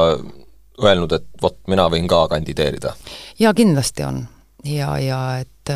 öelnud, 0.82 1.14
et 1.14 1.26
vot, 1.42 1.56
mina 1.70 1.88
võin 1.90 2.08
ka 2.10 2.26
kandideerida? 2.34 2.94
jaa, 3.38 3.54
kindlasti 3.54 4.04
on. 4.06 4.26
ja, 4.64 4.92
ja 5.02 5.22
et, 5.40 5.72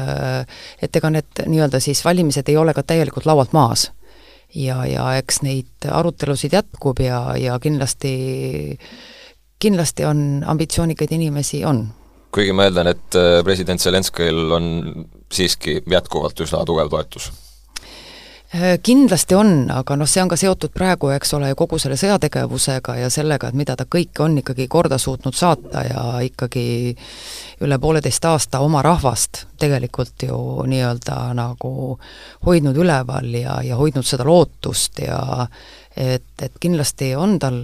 et 0.83 1.01
ega 1.01 1.11
need 1.11 1.47
nii-öelda 1.47 1.81
siis 1.81 2.05
valimised 2.05 2.49
ei 2.49 2.57
ole 2.57 2.75
ka 2.75 2.83
täielikult 2.83 3.27
laualt 3.27 3.57
maas. 3.57 3.91
ja, 4.55 4.85
ja 4.87 5.15
eks 5.17 5.43
neid 5.47 5.89
arutelusid 5.91 6.53
jätkub 6.53 7.01
ja, 7.01 7.25
ja 7.39 7.59
kindlasti, 7.63 8.79
kindlasti 9.59 10.05
on 10.05 10.45
ambitsioonikaid 10.47 11.19
inimesi, 11.19 11.65
on 11.65 11.87
kuigi 12.33 12.53
ma 12.57 12.67
eeldan, 12.69 12.93
et 12.93 13.19
äh, 13.19 13.39
president 13.45 13.81
Zelenskõil 13.81 14.57
on 14.57 14.69
siiski 15.33 15.83
jätkuvalt 15.91 16.41
üsna 16.45 16.65
tugev 16.69 16.91
toetus. 16.93 17.31
Äh, 18.55 18.79
kindlasti 18.83 19.33
on, 19.35 19.71
aga 19.73 19.97
noh, 19.97 20.09
see 20.09 20.21
on 20.21 20.29
ka 20.29 20.37
seotud 20.37 20.75
praegu, 20.77 21.09
eks 21.15 21.31
ole, 21.39 21.55
kogu 21.57 21.79
selle 21.81 21.97
sõjategevusega 21.97 22.99
ja 23.01 23.09
sellega, 23.13 23.49
et 23.49 23.57
mida 23.57 23.77
ta 23.81 23.87
kõike 23.89 24.27
on 24.27 24.37
ikkagi 24.43 24.67
korda 24.69 24.99
suutnud 25.01 25.37
saata 25.37 25.85
ja 25.89 26.03
ikkagi 26.25 26.65
üle 27.65 27.79
pooleteist 27.81 28.29
aasta 28.29 28.61
oma 28.61 28.83
rahvast 28.85 29.47
tegelikult 29.63 30.27
ju 30.27 30.37
nii-öelda 30.69 31.17
nagu 31.39 31.97
hoidnud 32.45 32.77
üleval 32.77 33.33
ja, 33.39 33.61
ja 33.65 33.79
hoidnud 33.81 34.05
seda 34.05 34.27
lootust 34.29 35.01
ja 35.01 35.47
et, 35.97 36.33
et 36.43 36.59
kindlasti 36.61 37.13
on 37.19 37.39
tal, 37.43 37.59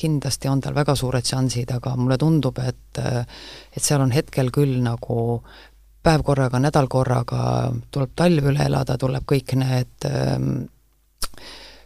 kindlasti 0.00 0.48
on 0.48 0.62
tal 0.64 0.76
väga 0.76 0.94
suured 0.96 1.26
šansid, 1.28 1.74
aga 1.76 1.94
mulle 2.00 2.18
tundub, 2.20 2.58
et 2.64 3.00
et 3.04 3.82
seal 3.82 4.00
on 4.04 4.12
hetkel 4.14 4.52
küll 4.54 4.78
nagu 4.84 5.42
päev 6.04 6.22
korraga, 6.24 6.60
nädal 6.60 6.88
korraga, 6.92 7.72
tuleb 7.90 8.12
talv 8.16 8.50
üle 8.52 8.64
elada, 8.68 8.96
tuleb 9.00 9.24
kõik 9.28 9.56
need 9.60 10.08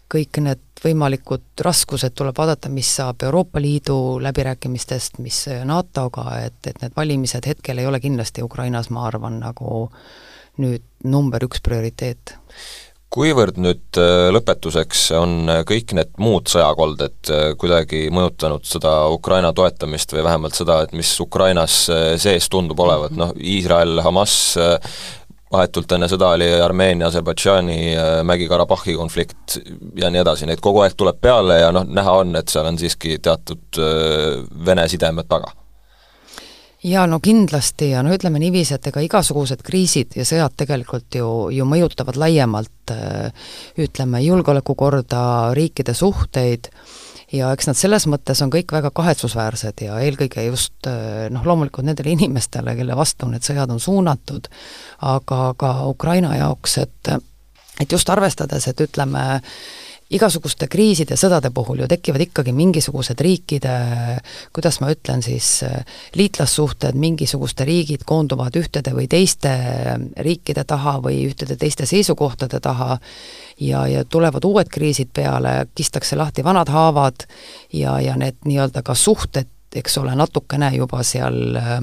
kõik 0.08 0.40
need 0.40 0.64
võimalikud 0.82 1.60
raskused 1.64 2.14
tuleb 2.16 2.36
vaadata, 2.38 2.70
mis 2.72 2.88
saab 2.96 3.22
Euroopa 3.26 3.60
Liidu 3.60 4.18
läbirääkimistest, 4.24 5.18
mis 5.22 5.42
NATO-ga, 5.68 6.24
et, 6.46 6.58
et 6.70 6.80
need 6.82 6.94
valimised 6.96 7.48
hetkel 7.50 7.82
ei 7.82 7.86
ole 7.86 8.00
kindlasti 8.00 8.44
Ukrainas, 8.46 8.90
ma 8.94 9.04
arvan, 9.08 9.40
nagu 9.42 9.88
nüüd 10.58 10.84
number 11.04 11.44
üks 11.46 11.60
prioriteet 11.62 12.34
kuivõrd 13.14 13.58
nüüd 13.60 13.98
äh, 14.00 14.28
lõpetuseks 14.34 15.04
on 15.18 15.38
äh, 15.48 15.62
kõik 15.68 15.94
need 15.96 16.10
muud 16.20 16.48
sõjakolded 16.52 17.30
äh, 17.32 17.44
kuidagi 17.60 18.06
mõjutanud 18.14 18.66
seda 18.68 18.92
Ukraina 19.12 19.52
toetamist 19.56 20.12
või 20.14 20.26
vähemalt 20.26 20.58
seda, 20.58 20.82
et 20.84 20.92
mis 20.96 21.12
Ukrainas 21.24 21.80
sees 22.20 22.48
tundub 22.52 22.80
olevat, 22.84 23.16
noh, 23.16 23.32
Iisrael, 23.38 24.02
Hamas, 24.04 24.34
vahetult 25.52 25.92
enne 25.96 26.10
sõda 26.10 26.34
oli 26.36 26.48
Armeenia, 26.60 27.08
Aserbaidžaani, 27.08 27.78
Mägi-Karabahhi 28.28 28.98
konflikt 28.98 29.56
ja 29.96 30.10
nii 30.12 30.20
edasi, 30.20 30.48
neid 30.48 30.60
kogu 30.64 30.82
aeg 30.84 30.96
tuleb 30.98 31.20
peale 31.24 31.62
ja 31.62 31.72
noh, 31.72 31.88
näha 31.88 32.18
on, 32.22 32.36
et 32.36 32.52
seal 32.52 32.68
on 32.68 32.80
siiski 32.80 33.16
teatud 33.24 33.80
Vene 34.68 34.84
sidemed 34.92 35.30
taga 35.30 35.54
jaa, 36.84 37.06
no 37.10 37.18
kindlasti 37.22 37.90
ja 37.92 38.02
no 38.06 38.12
ütleme 38.14 38.40
niiviisi, 38.42 38.76
et 38.76 38.86
ega 38.90 39.02
igasugused 39.04 39.62
kriisid 39.66 40.14
ja 40.18 40.26
sõjad 40.28 40.54
tegelikult 40.58 41.18
ju, 41.18 41.28
ju 41.54 41.66
mõjutavad 41.68 42.18
laiemalt 42.20 42.94
äh, 42.94 43.50
ütleme, 43.80 44.22
julgeolekukorda, 44.24 45.22
riikide 45.58 45.94
suhteid, 45.98 46.70
ja 47.34 47.50
eks 47.52 47.68
nad 47.68 47.78
selles 47.78 48.06
mõttes 48.08 48.40
on 48.44 48.52
kõik 48.52 48.72
väga 48.72 48.92
kahetsusväärsed 48.94 49.82
ja 49.84 49.98
eelkõige 50.04 50.46
just 50.46 50.88
äh, 50.90 51.26
noh, 51.34 51.44
loomulikult 51.46 51.88
nendele 51.88 52.14
inimestele, 52.14 52.76
kelle 52.78 52.96
vastu 52.96 53.28
need 53.30 53.46
sõjad 53.46 53.74
on 53.74 53.82
suunatud, 53.82 54.48
aga 55.10 55.42
ka 55.58 55.74
Ukraina 55.90 56.36
jaoks, 56.38 56.78
et 56.84 57.18
et 57.78 57.92
just 57.92 58.08
arvestades, 58.10 58.64
et 58.66 58.80
ütleme, 58.82 59.24
igasuguste 60.08 60.68
kriiside, 60.72 61.16
sõdade 61.20 61.50
puhul 61.54 61.82
ju 61.82 61.88
tekivad 61.90 62.22
ikkagi 62.24 62.52
mingisugused 62.56 63.20
riikide, 63.20 63.74
kuidas 64.56 64.80
ma 64.80 64.88
ütlen 64.92 65.20
siis, 65.24 65.60
liitlassuhted, 66.16 66.96
mingisugused 66.96 67.60
riigid 67.68 68.06
koonduvad 68.08 68.56
ühtede 68.56 68.94
või 68.96 69.08
teiste 69.10 69.52
riikide 70.24 70.64
taha 70.68 70.96
või 71.04 71.20
ühtede 71.28 71.58
teiste 71.60 71.86
seisukohtade 71.88 72.60
taha 72.64 72.96
ja, 73.60 73.84
ja 73.90 74.04
tulevad 74.04 74.48
uued 74.48 74.72
kriisid 74.72 75.12
peale, 75.12 75.66
kistakse 75.76 76.16
lahti 76.16 76.44
vanad 76.44 76.72
haavad 76.72 77.28
ja, 77.72 77.98
ja 78.00 78.16
need 78.16 78.40
nii-öelda 78.48 78.82
ka 78.86 78.96
suhted, 78.96 79.52
eks 79.76 80.00
ole, 80.00 80.16
natukene 80.16 80.72
juba 80.78 81.02
seal 81.04 81.60
äh, 81.60 81.82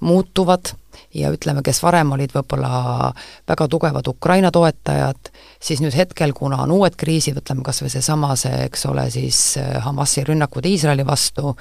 muutuvad 0.00 0.70
ja 1.14 1.30
ütleme, 1.34 1.62
kes 1.66 1.82
varem 1.82 2.12
olid 2.16 2.32
võib-olla 2.34 3.12
väga 3.48 3.68
tugevad 3.68 4.08
Ukraina 4.08 4.50
toetajad, 4.54 5.30
siis 5.62 5.82
nüüd 5.82 5.96
hetkel, 5.96 6.32
kuna 6.36 6.62
on 6.64 6.74
uued 6.76 6.96
kriisid, 7.00 7.38
ütleme 7.40 7.64
kas 7.66 7.82
või 7.82 7.92
seesama 7.92 8.34
see, 8.38 8.64
eks 8.68 8.86
ole, 8.90 9.08
siis 9.10 9.40
äh, 9.60 9.76
Hamasi 9.84 10.24
rünnakud 10.28 10.66
Iisraeli 10.66 11.06
vastu, 11.06 11.54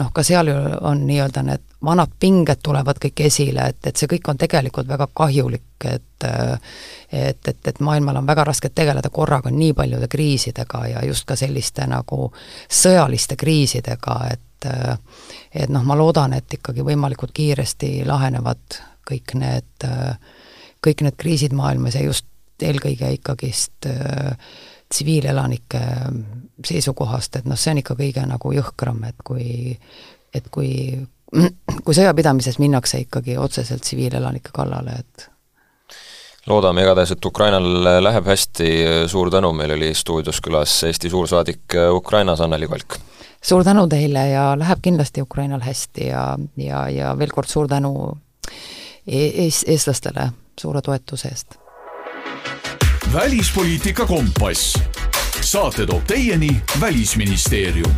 noh, 0.00 0.10
ka 0.14 0.24
seal 0.26 0.52
ju 0.52 0.58
on 0.80 1.06
nii-öelda 1.08 1.46
need 1.46 1.70
vanad 1.84 2.12
pinged 2.20 2.62
tulevad 2.64 2.98
kõik 3.02 3.26
esile, 3.26 3.68
et, 3.74 3.80
et 3.86 3.96
see 3.96 4.08
kõik 4.08 4.30
on 4.32 4.40
tegelikult 4.40 4.88
väga 4.88 5.08
kahjulik, 5.12 5.88
et 5.90 6.28
äh, 6.28 6.58
et, 7.14 7.48
et, 7.48 7.68
et 7.68 7.80
maailmal 7.80 8.16
on 8.16 8.26
väga 8.26 8.44
raske 8.48 8.70
tegeleda 8.74 9.10
korraga 9.12 9.50
nii 9.50 9.72
paljude 9.76 10.08
kriisidega 10.10 10.86
ja 10.90 11.04
just 11.06 11.26
ka 11.28 11.36
selliste 11.38 11.86
nagu 11.86 12.32
sõjaliste 12.70 13.36
kriisidega, 13.38 14.16
et 14.32 14.66
äh, 14.70 14.98
et 15.54 15.70
noh, 15.70 15.84
ma 15.86 15.96
loodan, 15.98 16.34
et 16.34 16.58
ikkagi 16.58 16.84
võimalikult 16.86 17.32
kiiresti 17.34 18.02
lahenevad 18.08 18.78
kõik 19.08 19.34
need, 19.38 19.88
kõik 20.84 21.04
need 21.04 21.16
kriisid 21.20 21.54
maailmas 21.56 21.98
ja 21.98 22.04
just 22.04 22.26
eelkõige 22.62 23.10
ikkagist 23.16 23.88
äh, 23.90 24.36
tsiviilelanike 24.88 25.82
seisukohast, 26.64 27.40
et 27.40 27.48
noh, 27.50 27.58
see 27.58 27.74
on 27.74 27.82
ikka 27.82 27.96
kõige 27.98 28.24
nagu 28.28 28.52
jõhkram, 28.54 29.02
et 29.08 29.20
kui 29.26 29.74
et 30.34 30.48
kui 30.54 30.70
kui 31.84 31.96
sõjapidamises 31.96 32.60
minnakse 32.62 33.00
ikkagi 33.04 33.38
otseselt 33.40 33.82
tsiviilelanike 33.82 34.52
kallale, 34.54 35.00
et 35.02 35.28
loodame 36.46 36.84
igatahes, 36.84 37.14
et 37.14 37.26
Ukrainal 37.26 37.66
läheb 38.04 38.28
hästi, 38.28 38.70
suur 39.10 39.32
tänu, 39.34 39.50
meil 39.56 39.74
oli 39.74 39.90
stuudios 39.96 40.40
külas 40.44 40.76
Eesti 40.86 41.10
suursaadik 41.10 41.76
Ukrainas 41.90 42.44
Anneli 42.44 42.68
Kolk. 42.70 42.98
Suur 43.44 43.64
tänu 43.64 43.86
teile 43.88 44.28
ja 44.28 44.44
läheb 44.58 44.80
kindlasti 44.82 45.22
Ukrainal 45.22 45.60
hästi 45.60 46.06
ja, 46.06 46.38
ja, 46.56 46.88
ja 46.88 47.12
veel 47.18 47.32
kord 47.34 47.48
suur 47.48 47.68
tänu 47.68 47.92
e-, 49.06 49.44
ees, 49.44 49.64
eestlastele 49.68 50.30
suure 50.60 50.82
toetuse 50.82 51.28
eest. 51.28 51.58
välispoliitika 53.12 54.06
kompass. 54.06 54.78
saate 55.40 55.86
toob 55.86 56.06
teieni 56.06 56.62
Välisministeerium 56.80 57.94